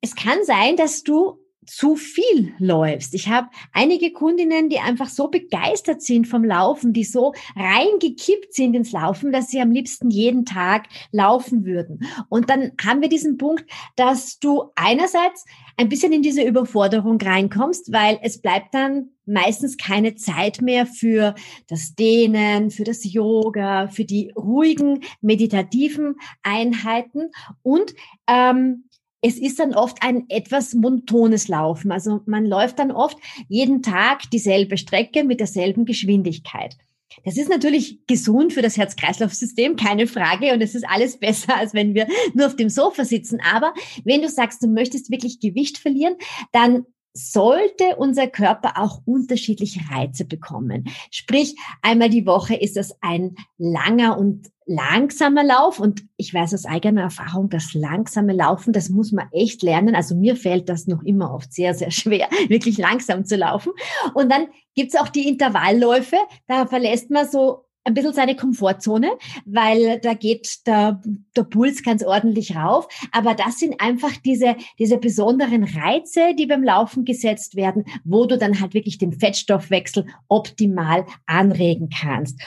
es 0.00 0.16
kann 0.16 0.42
sein, 0.44 0.76
dass 0.76 1.02
du 1.02 1.43
zu 1.66 1.96
viel 1.96 2.54
läufst. 2.58 3.14
Ich 3.14 3.28
habe 3.28 3.48
einige 3.72 4.12
Kundinnen, 4.12 4.68
die 4.68 4.78
einfach 4.78 5.08
so 5.08 5.28
begeistert 5.28 6.02
sind 6.02 6.26
vom 6.26 6.44
Laufen, 6.44 6.92
die 6.92 7.04
so 7.04 7.34
reingekippt 7.56 8.54
sind 8.54 8.74
ins 8.74 8.92
Laufen, 8.92 9.32
dass 9.32 9.48
sie 9.48 9.60
am 9.60 9.70
liebsten 9.70 10.10
jeden 10.10 10.44
Tag 10.44 10.86
laufen 11.12 11.64
würden. 11.64 12.06
Und 12.28 12.50
dann 12.50 12.72
haben 12.84 13.00
wir 13.00 13.08
diesen 13.08 13.38
Punkt, 13.38 13.64
dass 13.96 14.38
du 14.38 14.70
einerseits 14.74 15.44
ein 15.76 15.88
bisschen 15.88 16.12
in 16.12 16.22
diese 16.22 16.42
Überforderung 16.42 17.20
reinkommst, 17.20 17.92
weil 17.92 18.18
es 18.22 18.40
bleibt 18.40 18.74
dann 18.74 19.10
meistens 19.26 19.76
keine 19.76 20.14
Zeit 20.14 20.60
mehr 20.60 20.86
für 20.86 21.34
das 21.68 21.94
Dehnen, 21.94 22.70
für 22.70 22.84
das 22.84 23.10
Yoga, 23.10 23.88
für 23.88 24.04
die 24.04 24.32
ruhigen, 24.36 25.00
meditativen 25.20 26.16
Einheiten 26.42 27.30
und 27.62 27.94
ähm, 28.26 28.84
es 29.24 29.38
ist 29.38 29.58
dann 29.58 29.74
oft 29.74 30.02
ein 30.02 30.26
etwas 30.28 30.74
monotones 30.74 31.48
Laufen. 31.48 31.90
Also 31.92 32.20
man 32.26 32.44
läuft 32.44 32.78
dann 32.78 32.90
oft 32.90 33.16
jeden 33.48 33.82
Tag 33.82 34.30
dieselbe 34.30 34.76
Strecke 34.76 35.24
mit 35.24 35.40
derselben 35.40 35.86
Geschwindigkeit. 35.86 36.76
Das 37.24 37.38
ist 37.38 37.48
natürlich 37.48 38.06
gesund 38.06 38.52
für 38.52 38.60
das 38.60 38.76
Herz-Kreislauf-System, 38.76 39.76
keine 39.76 40.06
Frage. 40.06 40.52
Und 40.52 40.60
es 40.60 40.74
ist 40.74 40.84
alles 40.86 41.16
besser, 41.20 41.56
als 41.56 41.72
wenn 41.72 41.94
wir 41.94 42.06
nur 42.34 42.48
auf 42.48 42.56
dem 42.56 42.68
Sofa 42.68 43.06
sitzen. 43.06 43.40
Aber 43.40 43.72
wenn 44.04 44.20
du 44.20 44.28
sagst, 44.28 44.62
du 44.62 44.66
möchtest 44.66 45.10
wirklich 45.10 45.40
Gewicht 45.40 45.78
verlieren, 45.78 46.16
dann 46.52 46.84
sollte 47.14 47.96
unser 47.96 48.26
Körper 48.26 48.74
auch 48.76 49.00
unterschiedliche 49.06 49.80
Reize 49.90 50.24
bekommen. 50.24 50.84
Sprich, 51.10 51.56
einmal 51.80 52.10
die 52.10 52.26
Woche 52.26 52.56
ist 52.56 52.76
das 52.76 52.96
ein 53.00 53.36
langer 53.56 54.18
und 54.18 54.50
langsamer 54.66 55.44
Lauf 55.44 55.78
und 55.78 56.04
ich 56.16 56.32
weiß 56.32 56.54
aus 56.54 56.64
eigener 56.64 57.02
Erfahrung, 57.02 57.50
das 57.50 57.74
langsame 57.74 58.32
Laufen, 58.32 58.72
das 58.72 58.88
muss 58.88 59.12
man 59.12 59.28
echt 59.30 59.62
lernen. 59.62 59.94
Also 59.94 60.16
mir 60.16 60.36
fällt 60.36 60.68
das 60.68 60.86
noch 60.86 61.02
immer 61.02 61.32
oft 61.32 61.52
sehr, 61.52 61.74
sehr 61.74 61.90
schwer, 61.90 62.28
wirklich 62.48 62.78
langsam 62.78 63.24
zu 63.24 63.36
laufen. 63.36 63.72
Und 64.14 64.32
dann 64.32 64.48
gibt's 64.74 64.96
auch 64.96 65.08
die 65.08 65.28
Intervallläufe, 65.28 66.16
da 66.48 66.66
verlässt 66.66 67.10
man 67.10 67.28
so 67.28 67.64
ein 67.84 67.94
bisschen 67.94 68.14
seine 68.14 68.34
Komfortzone, 68.34 69.12
weil 69.44 70.00
da 70.00 70.14
geht 70.14 70.66
der, 70.66 71.00
der 71.36 71.42
Puls 71.44 71.82
ganz 71.82 72.02
ordentlich 72.02 72.56
rauf. 72.56 72.88
Aber 73.12 73.34
das 73.34 73.58
sind 73.58 73.80
einfach 73.80 74.16
diese, 74.24 74.56
diese 74.78 74.98
besonderen 74.98 75.64
Reize, 75.64 76.34
die 76.38 76.46
beim 76.46 76.64
Laufen 76.64 77.04
gesetzt 77.04 77.56
werden, 77.56 77.84
wo 78.04 78.26
du 78.26 78.38
dann 78.38 78.60
halt 78.60 78.74
wirklich 78.74 78.98
den 78.98 79.12
Fettstoffwechsel 79.12 80.06
optimal 80.28 81.04
anregen 81.26 81.90
kannst. 81.90 82.40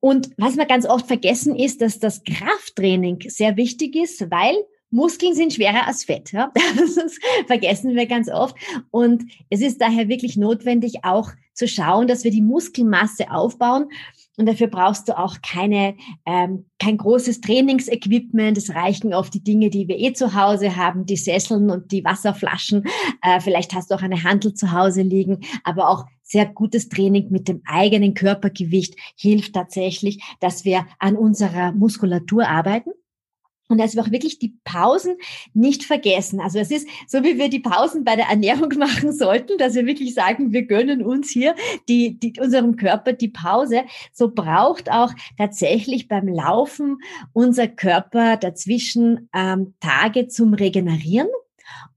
Und 0.00 0.30
was 0.36 0.56
wir 0.56 0.66
ganz 0.66 0.84
oft 0.84 1.06
vergessen 1.06 1.54
ist, 1.54 1.80
dass 1.80 2.00
das 2.00 2.24
Krafttraining 2.24 3.20
sehr 3.28 3.56
wichtig 3.56 3.94
ist, 3.94 4.30
weil 4.30 4.56
Muskeln 4.90 5.34
sind 5.34 5.54
schwerer 5.54 5.86
als 5.86 6.04
Fett. 6.04 6.32
Ja? 6.32 6.52
Das 6.76 7.18
vergessen 7.46 7.94
wir 7.94 8.06
ganz 8.06 8.28
oft. 8.28 8.56
Und 8.90 9.24
es 9.48 9.60
ist 9.60 9.80
daher 9.80 10.08
wirklich 10.08 10.36
notwendig, 10.36 11.04
auch 11.04 11.30
zu 11.54 11.68
schauen, 11.68 12.06
dass 12.06 12.24
wir 12.24 12.30
die 12.30 12.42
Muskelmasse 12.42 13.30
aufbauen. 13.30 13.88
Und 14.38 14.46
dafür 14.46 14.68
brauchst 14.68 15.08
du 15.08 15.18
auch 15.18 15.36
keine, 15.42 15.94
ähm, 16.24 16.64
kein 16.78 16.96
großes 16.96 17.42
Trainingsequipment. 17.42 18.56
Es 18.56 18.74
reichen 18.74 19.12
oft 19.12 19.34
die 19.34 19.44
Dinge, 19.44 19.68
die 19.68 19.88
wir 19.88 19.98
eh 19.98 20.14
zu 20.14 20.34
Hause 20.34 20.76
haben, 20.76 21.04
die 21.04 21.16
Sesseln 21.16 21.70
und 21.70 21.92
die 21.92 22.04
Wasserflaschen. 22.04 22.84
Äh, 23.22 23.40
vielleicht 23.40 23.74
hast 23.74 23.90
du 23.90 23.94
auch 23.94 24.02
eine 24.02 24.24
Handel 24.24 24.54
zu 24.54 24.72
Hause 24.72 25.02
liegen, 25.02 25.40
aber 25.64 25.90
auch 25.90 26.06
sehr 26.22 26.46
gutes 26.46 26.88
Training 26.88 27.30
mit 27.30 27.46
dem 27.46 27.60
eigenen 27.66 28.14
Körpergewicht 28.14 28.96
hilft 29.16 29.52
tatsächlich, 29.52 30.22
dass 30.40 30.64
wir 30.64 30.86
an 30.98 31.16
unserer 31.16 31.72
Muskulatur 31.72 32.48
arbeiten. 32.48 32.90
Und 33.72 33.78
dass 33.78 33.94
wir 33.94 34.02
auch 34.02 34.10
wirklich 34.10 34.38
die 34.38 34.54
Pausen 34.64 35.16
nicht 35.54 35.84
vergessen. 35.84 36.40
Also 36.40 36.58
es 36.58 36.70
ist 36.70 36.86
so, 37.06 37.24
wie 37.24 37.38
wir 37.38 37.48
die 37.48 37.60
Pausen 37.60 38.04
bei 38.04 38.16
der 38.16 38.26
Ernährung 38.26 38.68
machen 38.78 39.12
sollten, 39.12 39.56
dass 39.56 39.74
wir 39.74 39.86
wirklich 39.86 40.12
sagen, 40.12 40.52
wir 40.52 40.66
gönnen 40.66 41.02
uns 41.02 41.30
hier 41.30 41.54
die, 41.88 42.20
die, 42.20 42.34
unserem 42.38 42.76
Körper 42.76 43.14
die 43.14 43.28
Pause. 43.28 43.84
So 44.12 44.30
braucht 44.30 44.90
auch 44.90 45.14
tatsächlich 45.38 46.06
beim 46.06 46.28
Laufen 46.28 46.98
unser 47.32 47.66
Körper 47.66 48.36
dazwischen 48.36 49.30
ähm, 49.34 49.72
Tage 49.80 50.28
zum 50.28 50.52
Regenerieren 50.52 51.28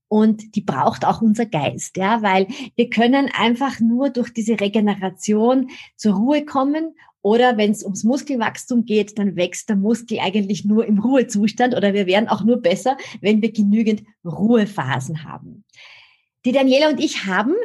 und 0.08 0.55
die 0.55 0.62
braucht 0.62 1.03
auch 1.03 1.22
unser 1.22 1.46
Geist, 1.46 1.98
ja, 1.98 2.22
weil 2.22 2.48
wir 2.75 2.89
können 2.89 3.29
einfach 3.38 3.82
nur 3.82 4.10
durch 4.12 4.32
diese 4.32 4.62
Regeneration 4.62 5.70
zur 5.98 6.13
Ruhe 6.13 6.46
kommen 6.46 6.96
oder 7.25 7.58
wenn 7.58 7.72
es 7.72 7.84
ums 7.84 8.03
Muskelwachstum 8.03 8.86
geht, 8.86 9.17
dann 9.17 9.36
wächst 9.36 9.67
der 9.70 9.75
Muskel 9.75 10.20
eigentlich 10.20 10.63
nur 10.63 10.86
im 10.86 11.00
Ruhezustand 11.00 11.74
oder 11.74 11.96
wir 11.96 12.05
werden 12.05 12.29
auch 12.29 12.44
nur 12.44 12.62
besser, 12.62 12.98
wenn 13.20 13.41
wir 13.41 13.51
genügend 13.51 14.03
Ruhephasen 14.24 15.24
haben. 15.24 15.63
Die 16.46 16.51
Daniela 16.51 16.88
und 16.88 17.00
ich 17.00 17.25
haben 17.25 17.55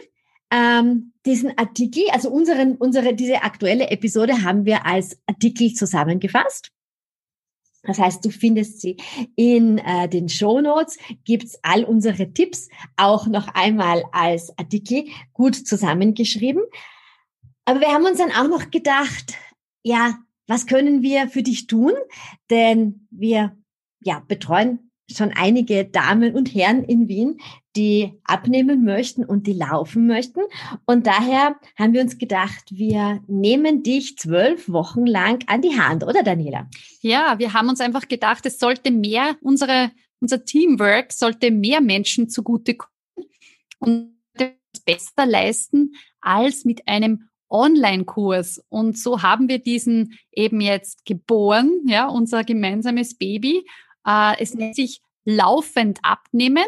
ähm, 0.50 1.12
diesen 1.26 1.58
Artikel, 1.58 2.04
also 2.10 2.30
unseren, 2.30 2.76
unsere, 2.76 3.14
diese 3.14 3.42
aktuelle 3.42 3.90
Episode 3.90 4.42
haben 4.42 4.64
wir 4.64 4.86
als 4.86 5.18
Artikel 5.26 5.74
zusammengefasst. 5.74 6.70
Das 7.82 7.98
heißt, 7.98 8.24
du 8.24 8.30
findest 8.30 8.80
sie 8.80 8.96
in 9.36 9.76
äh, 9.76 10.08
den 10.08 10.30
Show 10.30 10.62
Notes, 10.62 10.96
gibt's 11.26 11.58
all 11.62 11.84
unsere 11.84 12.32
Tipps 12.32 12.70
auch 12.96 13.26
noch 13.26 13.48
einmal 13.48 14.04
als 14.12 14.56
Artikel 14.56 15.04
gut 15.34 15.54
zusammengeschrieben. 15.54 16.62
Aber 17.66 17.80
wir 17.80 17.88
haben 17.88 18.06
uns 18.06 18.16
dann 18.16 18.32
auch 18.32 18.48
noch 18.48 18.70
gedacht, 18.70 19.34
ja, 19.82 20.18
was 20.46 20.66
können 20.66 21.02
wir 21.02 21.28
für 21.28 21.42
dich 21.42 21.66
tun? 21.66 21.92
Denn 22.50 23.06
wir 23.10 23.56
ja, 24.02 24.22
betreuen 24.26 24.90
schon 25.16 25.32
einige 25.32 25.84
Damen 25.84 26.34
und 26.34 26.54
Herren 26.54 26.84
in 26.84 27.08
Wien, 27.08 27.40
die 27.76 28.12
abnehmen 28.24 28.84
möchten 28.84 29.24
und 29.24 29.46
die 29.46 29.52
laufen 29.52 30.06
möchten. 30.06 30.40
Und 30.86 31.06
daher 31.06 31.56
haben 31.76 31.92
wir 31.92 32.00
uns 32.00 32.18
gedacht, 32.18 32.64
wir 32.70 33.22
nehmen 33.26 33.82
dich 33.82 34.16
zwölf 34.18 34.68
Wochen 34.68 35.06
lang 35.06 35.44
an 35.46 35.62
die 35.62 35.78
Hand, 35.78 36.04
oder 36.04 36.22
Daniela? 36.22 36.68
Ja, 37.00 37.38
wir 37.38 37.52
haben 37.52 37.68
uns 37.68 37.80
einfach 37.80 38.08
gedacht, 38.08 38.46
es 38.46 38.58
sollte 38.58 38.90
mehr, 38.90 39.36
unsere, 39.40 39.92
unser 40.20 40.44
Teamwork 40.44 41.12
sollte 41.12 41.50
mehr 41.50 41.80
Menschen 41.80 42.28
zugutekommen 42.28 42.90
und 43.78 44.14
besser 44.84 45.26
leisten 45.26 45.92
als 46.20 46.64
mit 46.64 46.86
einem 46.86 47.29
Online-Kurs. 47.50 48.62
Und 48.68 48.98
so 48.98 49.22
haben 49.22 49.48
wir 49.48 49.58
diesen 49.58 50.18
eben 50.32 50.60
jetzt 50.60 51.04
geboren, 51.04 51.82
ja, 51.86 52.08
unser 52.08 52.44
gemeinsames 52.44 53.16
Baby. 53.16 53.66
Äh, 54.06 54.40
es 54.40 54.54
nennt 54.54 54.76
sich 54.76 55.00
laufend 55.24 55.98
abnehmen 56.02 56.64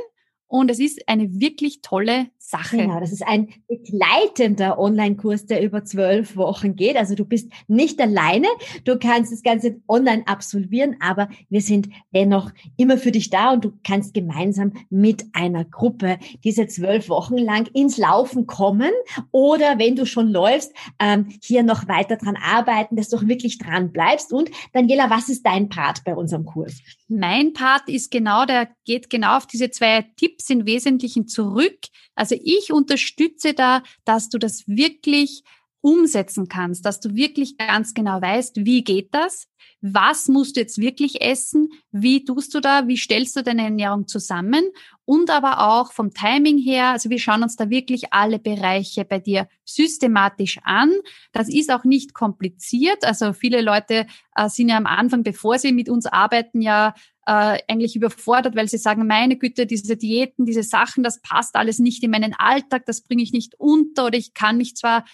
und 0.46 0.70
es 0.70 0.78
ist 0.78 1.08
eine 1.08 1.40
wirklich 1.40 1.80
tolle 1.80 2.28
Sache. 2.52 2.76
Genau, 2.76 3.00
das 3.00 3.12
ist 3.12 3.26
ein 3.26 3.48
begleitender 3.66 4.78
Online-Kurs, 4.78 5.46
der 5.46 5.62
über 5.62 5.84
zwölf 5.84 6.36
Wochen 6.36 6.76
geht. 6.76 6.96
Also 6.96 7.14
du 7.14 7.24
bist 7.24 7.50
nicht 7.66 7.98
alleine, 8.00 8.46
du 8.84 8.98
kannst 8.98 9.32
das 9.32 9.42
Ganze 9.42 9.80
online 9.88 10.22
absolvieren, 10.26 10.96
aber 11.00 11.28
wir 11.48 11.62
sind 11.62 11.88
dennoch 12.14 12.50
immer 12.76 12.98
für 12.98 13.10
dich 13.10 13.30
da 13.30 13.52
und 13.52 13.64
du 13.64 13.72
kannst 13.82 14.12
gemeinsam 14.12 14.74
mit 14.90 15.24
einer 15.32 15.64
Gruppe 15.64 16.18
diese 16.44 16.66
zwölf 16.66 17.08
Wochen 17.08 17.38
lang 17.38 17.68
ins 17.72 17.96
Laufen 17.96 18.46
kommen 18.46 18.92
oder 19.30 19.78
wenn 19.78 19.96
du 19.96 20.04
schon 20.04 20.28
läufst, 20.28 20.72
ähm, 20.98 21.28
hier 21.42 21.62
noch 21.62 21.88
weiter 21.88 22.16
dran 22.16 22.36
arbeiten, 22.36 22.96
dass 22.96 23.08
du 23.08 23.16
auch 23.16 23.26
wirklich 23.26 23.58
dran 23.58 23.92
bleibst. 23.92 24.32
Und 24.32 24.50
Daniela, 24.74 25.08
was 25.08 25.30
ist 25.30 25.46
dein 25.46 25.70
Part 25.70 26.04
bei 26.04 26.14
unserem 26.14 26.44
Kurs? 26.44 26.80
Mein 27.08 27.54
Part 27.54 27.88
ist 27.88 28.10
genau, 28.10 28.44
der 28.44 28.68
geht 28.84 29.08
genau 29.08 29.38
auf 29.38 29.46
diese 29.46 29.70
zwei 29.70 30.04
Tipps 30.16 30.50
im 30.50 30.66
Wesentlichen 30.66 31.26
zurück. 31.28 31.78
Also 32.14 32.34
ich 32.44 32.72
unterstütze 32.72 33.54
da, 33.54 33.82
dass 34.04 34.28
du 34.28 34.38
das 34.38 34.64
wirklich 34.66 35.42
umsetzen 35.82 36.48
kannst, 36.48 36.86
dass 36.86 37.00
du 37.00 37.14
wirklich 37.14 37.58
ganz 37.58 37.92
genau 37.92 38.22
weißt, 38.22 38.64
wie 38.64 38.82
geht 38.84 39.12
das? 39.12 39.48
Was 39.80 40.28
musst 40.28 40.56
du 40.56 40.60
jetzt 40.60 40.78
wirklich 40.78 41.20
essen? 41.20 41.70
Wie 41.90 42.24
tust 42.24 42.54
du 42.54 42.60
da? 42.60 42.86
Wie 42.86 42.96
stellst 42.96 43.34
du 43.36 43.42
deine 43.42 43.64
Ernährung 43.64 44.06
zusammen? 44.06 44.64
Und 45.04 45.28
aber 45.28 45.68
auch 45.68 45.92
vom 45.92 46.14
Timing 46.14 46.56
her, 46.56 46.90
also 46.90 47.10
wir 47.10 47.18
schauen 47.18 47.42
uns 47.42 47.56
da 47.56 47.68
wirklich 47.68 48.12
alle 48.12 48.38
Bereiche 48.38 49.04
bei 49.04 49.18
dir 49.18 49.48
systematisch 49.64 50.60
an. 50.62 50.92
Das 51.32 51.48
ist 51.48 51.70
auch 51.72 51.82
nicht 51.82 52.14
kompliziert. 52.14 53.04
Also 53.04 53.32
viele 53.32 53.60
Leute 53.60 54.06
äh, 54.36 54.48
sind 54.48 54.68
ja 54.68 54.76
am 54.76 54.86
Anfang, 54.86 55.24
bevor 55.24 55.58
sie 55.58 55.72
mit 55.72 55.88
uns 55.88 56.06
arbeiten, 56.06 56.60
ja 56.60 56.94
äh, 57.26 57.58
eigentlich 57.68 57.96
überfordert, 57.96 58.54
weil 58.54 58.68
sie 58.68 58.78
sagen, 58.78 59.06
meine 59.08 59.36
Güte, 59.36 59.66
diese 59.66 59.96
Diäten, 59.96 60.46
diese 60.46 60.62
Sachen, 60.62 61.02
das 61.02 61.20
passt 61.20 61.56
alles 61.56 61.80
nicht 61.80 62.02
in 62.04 62.12
meinen 62.12 62.34
Alltag, 62.34 62.86
das 62.86 63.00
bringe 63.00 63.22
ich 63.22 63.32
nicht 63.32 63.54
unter 63.58 64.06
oder 64.06 64.18
ich 64.18 64.32
kann 64.34 64.56
mich 64.56 64.76
zwar 64.76 65.04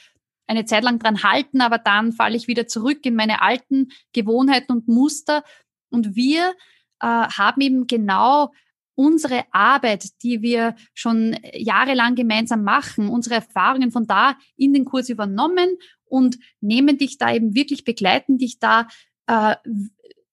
eine 0.48 0.64
Zeit 0.64 0.82
lang 0.82 0.98
dran 0.98 1.22
halten, 1.22 1.61
aber 1.61 1.78
dann 1.78 2.12
falle 2.12 2.37
ich 2.37 2.48
wieder 2.48 2.66
zurück 2.66 3.04
in 3.04 3.14
meine 3.14 3.42
alten 3.42 3.88
Gewohnheiten 4.12 4.72
und 4.72 4.88
Muster. 4.88 5.44
Und 5.90 6.16
wir 6.16 6.54
äh, 7.00 7.06
haben 7.06 7.61
eben 7.61 7.87
genau 7.87 8.50
unsere 8.94 9.44
Arbeit, 9.52 10.22
die 10.24 10.42
wir 10.42 10.74
schon 10.92 11.37
jahrelang 11.52 12.16
gemeinsam 12.16 12.64
machen, 12.64 13.08
unsere 13.08 13.37
Erfahrungen 13.37 13.92
von 13.92 14.08
da 14.08 14.37
in 14.56 14.72
den 14.72 14.84
Kurs 14.84 15.08
übernommen 15.08 15.76
und 16.04 16.38
nehmen 16.61 16.98
dich 16.98 17.18
da 17.18 17.32
eben 17.32 17.54
wirklich, 17.54 17.84
begleiten 17.84 18.38
dich 18.38 18.58
da 18.58 18.88
äh, 19.26 19.54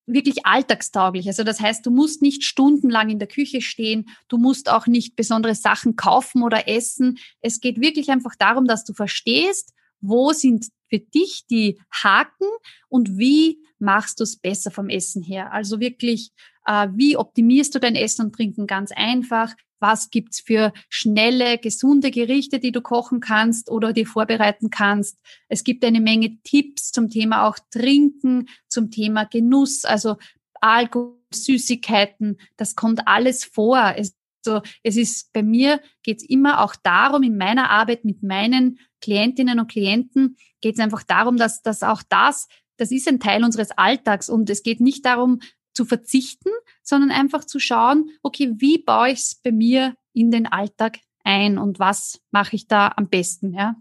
wirklich 0.07 0.45
alltagstauglich. 0.45 1.27
Also 1.27 1.43
das 1.43 1.59
heißt, 1.59 1.85
du 1.85 1.91
musst 1.91 2.21
nicht 2.21 2.43
stundenlang 2.43 3.09
in 3.09 3.19
der 3.19 3.27
Küche 3.27 3.61
stehen, 3.61 4.07
du 4.29 4.37
musst 4.37 4.69
auch 4.69 4.87
nicht 4.87 5.15
besondere 5.15 5.55
Sachen 5.55 5.95
kaufen 5.95 6.41
oder 6.41 6.67
essen. 6.67 7.17
Es 7.41 7.59
geht 7.59 7.81
wirklich 7.81 8.09
einfach 8.09 8.35
darum, 8.35 8.65
dass 8.65 8.83
du 8.83 8.93
verstehst, 8.93 9.73
wo 10.07 10.31
sind 10.33 10.67
für 10.89 10.99
dich 10.99 11.45
die 11.49 11.79
Haken 11.91 12.47
und 12.89 13.17
wie 13.17 13.59
machst 13.79 14.19
du 14.19 14.23
es 14.23 14.37
besser 14.37 14.71
vom 14.71 14.89
Essen 14.89 15.23
her. 15.23 15.51
Also 15.51 15.79
wirklich, 15.79 16.31
äh, 16.65 16.87
wie 16.93 17.17
optimierst 17.17 17.75
du 17.75 17.79
dein 17.79 17.95
Essen 17.95 18.25
und 18.25 18.35
Trinken 18.35 18.67
ganz 18.67 18.91
einfach? 18.91 19.53
Was 19.79 20.09
gibt's 20.09 20.39
für 20.39 20.73
schnelle, 20.89 21.57
gesunde 21.57 22.09
Gerichte, 22.11 22.59
die 22.59 22.71
du 22.71 22.81
kochen 22.81 23.19
kannst 23.19 23.69
oder 23.69 23.93
dir 23.93 24.07
vorbereiten 24.07 24.69
kannst? 24.69 25.17
Es 25.49 25.63
gibt 25.63 25.83
eine 25.83 26.01
Menge 26.01 26.37
Tipps 26.43 26.91
zum 26.91 27.09
Thema 27.09 27.47
auch 27.47 27.57
Trinken, 27.71 28.47
zum 28.67 28.89
Thema 28.89 29.25
Genuss, 29.25 29.85
also 29.85 30.15
Alkohol, 30.61 31.19
Süßigkeiten, 31.33 32.37
das 32.55 32.75
kommt 32.75 33.07
alles 33.07 33.43
vor. 33.43 33.93
Es, 33.97 34.15
so, 34.45 34.61
es 34.83 34.95
ist 34.95 35.33
bei 35.33 35.43
mir 35.43 35.81
geht's 36.03 36.23
immer 36.23 36.63
auch 36.63 36.75
darum, 36.75 37.23
in 37.23 37.37
meiner 37.37 37.69
Arbeit 37.69 38.05
mit 38.05 38.23
meinen 38.23 38.79
Klientinnen 39.01 39.59
und 39.59 39.69
Klienten 39.69 40.37
geht 40.61 40.75
es 40.75 40.79
einfach 40.79 41.03
darum, 41.03 41.35
dass, 41.35 41.61
dass 41.61 41.83
auch 41.83 42.01
das, 42.07 42.47
das 42.77 42.91
ist 42.91 43.07
ein 43.09 43.19
Teil 43.19 43.43
unseres 43.43 43.71
Alltags 43.71 44.29
und 44.29 44.49
es 44.49 44.63
geht 44.63 44.79
nicht 44.79 45.05
darum 45.05 45.39
zu 45.73 45.83
verzichten, 45.83 46.49
sondern 46.81 47.11
einfach 47.11 47.43
zu 47.43 47.59
schauen, 47.59 48.09
okay, 48.23 48.53
wie 48.57 48.77
baue 48.77 49.09
ich 49.09 49.19
es 49.19 49.35
bei 49.35 49.51
mir 49.51 49.95
in 50.13 50.31
den 50.31 50.47
Alltag 50.47 50.99
ein 51.25 51.57
und 51.57 51.79
was 51.79 52.21
mache 52.31 52.55
ich 52.55 52.67
da 52.67 52.93
am 52.95 53.09
besten, 53.09 53.53
ja. 53.53 53.75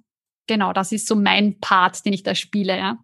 Genau, 0.47 0.73
das 0.73 0.93
ist 0.93 1.07
so 1.07 1.15
mein 1.15 1.59
Part, 1.61 2.05
den 2.05 2.13
ich 2.13 2.23
da 2.23 2.35
spiele, 2.35 2.77
ja. 2.77 2.99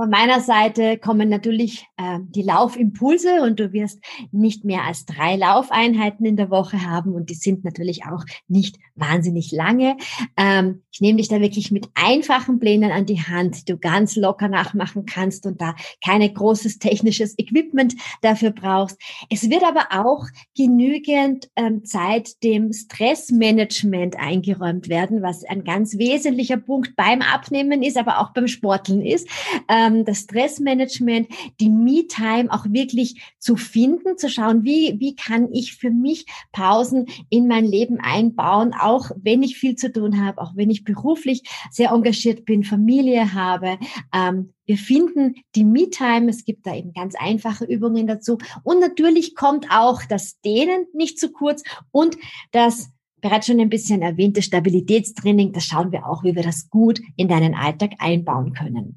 Von 0.00 0.08
meiner 0.08 0.40
Seite 0.40 0.96
kommen 0.96 1.28
natürlich 1.28 1.86
äh, 1.98 2.20
die 2.22 2.40
Laufimpulse 2.40 3.42
und 3.42 3.60
du 3.60 3.74
wirst 3.74 4.02
nicht 4.32 4.64
mehr 4.64 4.84
als 4.84 5.04
drei 5.04 5.36
Laufeinheiten 5.36 6.24
in 6.24 6.38
der 6.38 6.48
Woche 6.48 6.86
haben 6.86 7.12
und 7.12 7.28
die 7.28 7.34
sind 7.34 7.64
natürlich 7.64 8.06
auch 8.06 8.24
nicht 8.48 8.78
wahnsinnig 8.94 9.52
lange. 9.52 9.98
Ähm, 10.38 10.84
ich 10.90 11.02
nehme 11.02 11.18
dich 11.18 11.28
da 11.28 11.42
wirklich 11.42 11.70
mit 11.70 11.86
einfachen 11.94 12.58
Plänen 12.58 12.92
an 12.92 13.04
die 13.04 13.20
Hand, 13.20 13.60
die 13.60 13.72
du 13.72 13.76
ganz 13.76 14.16
locker 14.16 14.48
nachmachen 14.48 15.04
kannst 15.04 15.44
und 15.44 15.60
da 15.60 15.74
keine 16.02 16.32
großes 16.32 16.78
technisches 16.78 17.38
Equipment 17.38 17.94
dafür 18.22 18.52
brauchst. 18.52 18.98
Es 19.28 19.50
wird 19.50 19.64
aber 19.64 19.88
auch 19.90 20.24
genügend 20.56 21.50
ähm, 21.56 21.84
Zeit 21.84 22.42
dem 22.42 22.72
Stressmanagement 22.72 24.18
eingeräumt 24.18 24.88
werden, 24.88 25.20
was 25.20 25.44
ein 25.44 25.62
ganz 25.62 25.98
wesentlicher 25.98 26.56
Punkt 26.56 26.96
beim 26.96 27.20
Abnehmen 27.20 27.82
ist, 27.82 27.98
aber 27.98 28.20
auch 28.20 28.32
beim 28.32 28.48
Sporteln 28.48 29.02
ist. 29.02 29.28
Ähm, 29.68 29.89
ähm, 29.90 30.04
das 30.04 30.20
Stressmanagement, 30.20 31.28
die 31.60 31.70
Me-Time 31.70 32.50
auch 32.50 32.66
wirklich 32.68 33.22
zu 33.38 33.56
finden, 33.56 34.16
zu 34.18 34.28
schauen, 34.28 34.64
wie, 34.64 34.96
wie 34.98 35.14
kann 35.14 35.52
ich 35.52 35.76
für 35.76 35.90
mich 35.90 36.26
Pausen 36.52 37.06
in 37.28 37.46
mein 37.48 37.64
Leben 37.64 37.98
einbauen, 38.00 38.74
auch 38.78 39.10
wenn 39.16 39.42
ich 39.42 39.56
viel 39.56 39.76
zu 39.76 39.92
tun 39.92 40.24
habe, 40.24 40.40
auch 40.40 40.52
wenn 40.56 40.70
ich 40.70 40.84
beruflich 40.84 41.42
sehr 41.70 41.90
engagiert 41.90 42.44
bin, 42.44 42.64
Familie 42.64 43.34
habe. 43.34 43.78
Ähm, 44.14 44.52
wir 44.66 44.78
finden 44.78 45.34
die 45.56 45.64
Me-Time, 45.64 46.30
es 46.30 46.44
gibt 46.44 46.66
da 46.66 46.74
eben 46.74 46.92
ganz 46.92 47.14
einfache 47.18 47.64
Übungen 47.64 48.06
dazu. 48.06 48.38
Und 48.62 48.80
natürlich 48.80 49.34
kommt 49.34 49.66
auch 49.70 50.02
das 50.08 50.40
Dehnen 50.42 50.86
nicht 50.92 51.18
zu 51.18 51.32
kurz 51.32 51.62
und 51.90 52.16
das 52.52 52.90
bereits 53.20 53.46
schon 53.46 53.60
ein 53.60 53.68
bisschen 53.68 54.02
erwähnte 54.02 54.42
Stabilitätstraining, 54.42 55.52
das 55.52 55.64
schauen 55.64 55.92
wir 55.92 56.06
auch, 56.06 56.24
wie 56.24 56.34
wir 56.34 56.42
das 56.42 56.70
gut 56.70 57.00
in 57.16 57.28
deinen 57.28 57.54
Alltag 57.54 57.92
einbauen 57.98 58.54
können. 58.54 58.96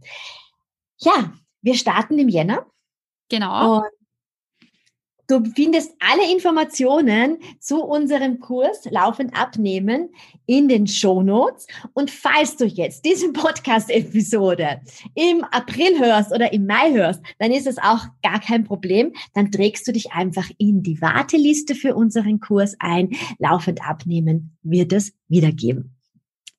Ja, 0.97 1.33
wir 1.61 1.75
starten 1.75 2.17
im 2.19 2.29
Jänner. 2.29 2.65
Genau. 3.29 3.77
Und 3.77 3.85
du 5.27 5.43
findest 5.55 5.93
alle 5.99 6.31
Informationen 6.31 7.39
zu 7.59 7.83
unserem 7.83 8.39
Kurs 8.39 8.85
Laufend 8.89 9.35
abnehmen 9.35 10.09
in 10.45 10.67
den 10.67 10.87
Shownotes. 10.87 11.67
Und 11.93 12.11
falls 12.11 12.57
du 12.57 12.65
jetzt 12.65 13.05
diese 13.05 13.31
Podcast-Episode 13.31 14.81
im 15.15 15.43
April 15.45 15.99
hörst 15.99 16.31
oder 16.31 16.51
im 16.53 16.65
Mai 16.65 16.91
hörst, 16.91 17.21
dann 17.39 17.51
ist 17.51 17.67
es 17.67 17.77
auch 17.77 18.05
gar 18.21 18.39
kein 18.39 18.63
Problem. 18.63 19.13
Dann 19.33 19.51
trägst 19.51 19.87
du 19.87 19.93
dich 19.93 20.11
einfach 20.11 20.49
in 20.57 20.83
die 20.83 21.01
Warteliste 21.01 21.75
für 21.75 21.95
unseren 21.95 22.39
Kurs 22.39 22.75
ein. 22.79 23.15
Laufend 23.39 23.87
abnehmen 23.87 24.57
wird 24.61 24.93
es 24.93 25.13
wiedergeben. 25.27 25.95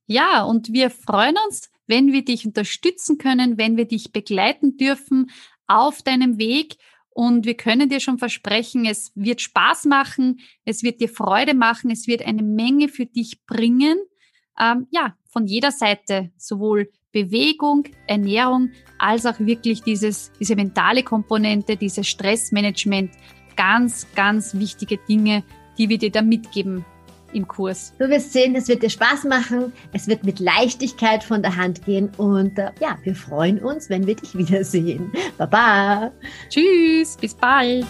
Ja, 0.06 0.42
und 0.42 0.72
wir 0.72 0.90
freuen 0.90 1.36
uns, 1.46 1.70
wenn 1.86 2.12
wir 2.12 2.24
dich 2.24 2.46
unterstützen 2.46 3.18
können, 3.18 3.58
wenn 3.58 3.76
wir 3.76 3.86
dich 3.86 4.12
begleiten 4.12 4.76
dürfen 4.76 5.30
auf 5.66 6.02
deinem 6.02 6.38
Weg. 6.38 6.76
Und 7.10 7.46
wir 7.46 7.56
können 7.56 7.88
dir 7.88 8.00
schon 8.00 8.18
versprechen, 8.18 8.86
es 8.86 9.12
wird 9.14 9.40
Spaß 9.40 9.84
machen, 9.84 10.40
es 10.64 10.82
wird 10.82 11.00
dir 11.00 11.08
Freude 11.08 11.54
machen, 11.54 11.90
es 11.90 12.08
wird 12.08 12.26
eine 12.26 12.42
Menge 12.42 12.88
für 12.88 13.06
dich 13.06 13.44
bringen. 13.46 13.98
Ähm, 14.58 14.88
ja, 14.90 15.16
von 15.26 15.46
jeder 15.46 15.70
Seite, 15.70 16.32
sowohl 16.36 16.90
Bewegung, 17.12 17.84
Ernährung, 18.08 18.70
als 18.98 19.26
auch 19.26 19.38
wirklich 19.38 19.82
dieses, 19.82 20.32
diese 20.40 20.56
mentale 20.56 21.04
Komponente, 21.04 21.76
dieses 21.76 22.08
Stressmanagement. 22.08 23.12
Ganz, 23.56 24.08
ganz 24.16 24.54
wichtige 24.54 24.98
Dinge, 24.98 25.44
die 25.78 25.88
wir 25.88 25.98
dir 25.98 26.10
da 26.10 26.22
mitgeben 26.22 26.84
im 27.34 27.46
Kurs. 27.46 27.92
Du 27.98 28.08
wirst 28.08 28.32
sehen, 28.32 28.54
es 28.54 28.68
wird 28.68 28.82
dir 28.82 28.90
Spaß 28.90 29.24
machen, 29.24 29.72
es 29.92 30.08
wird 30.08 30.24
mit 30.24 30.40
Leichtigkeit 30.40 31.24
von 31.24 31.42
der 31.42 31.56
Hand 31.56 31.84
gehen 31.84 32.10
und 32.16 32.58
äh, 32.58 32.70
ja, 32.80 32.98
wir 33.02 33.14
freuen 33.14 33.58
uns, 33.58 33.90
wenn 33.90 34.06
wir 34.06 34.16
dich 34.16 34.36
wiedersehen. 34.36 35.12
Baba. 35.38 36.12
Tschüss, 36.48 37.16
bis 37.16 37.34
bald. 37.34 37.86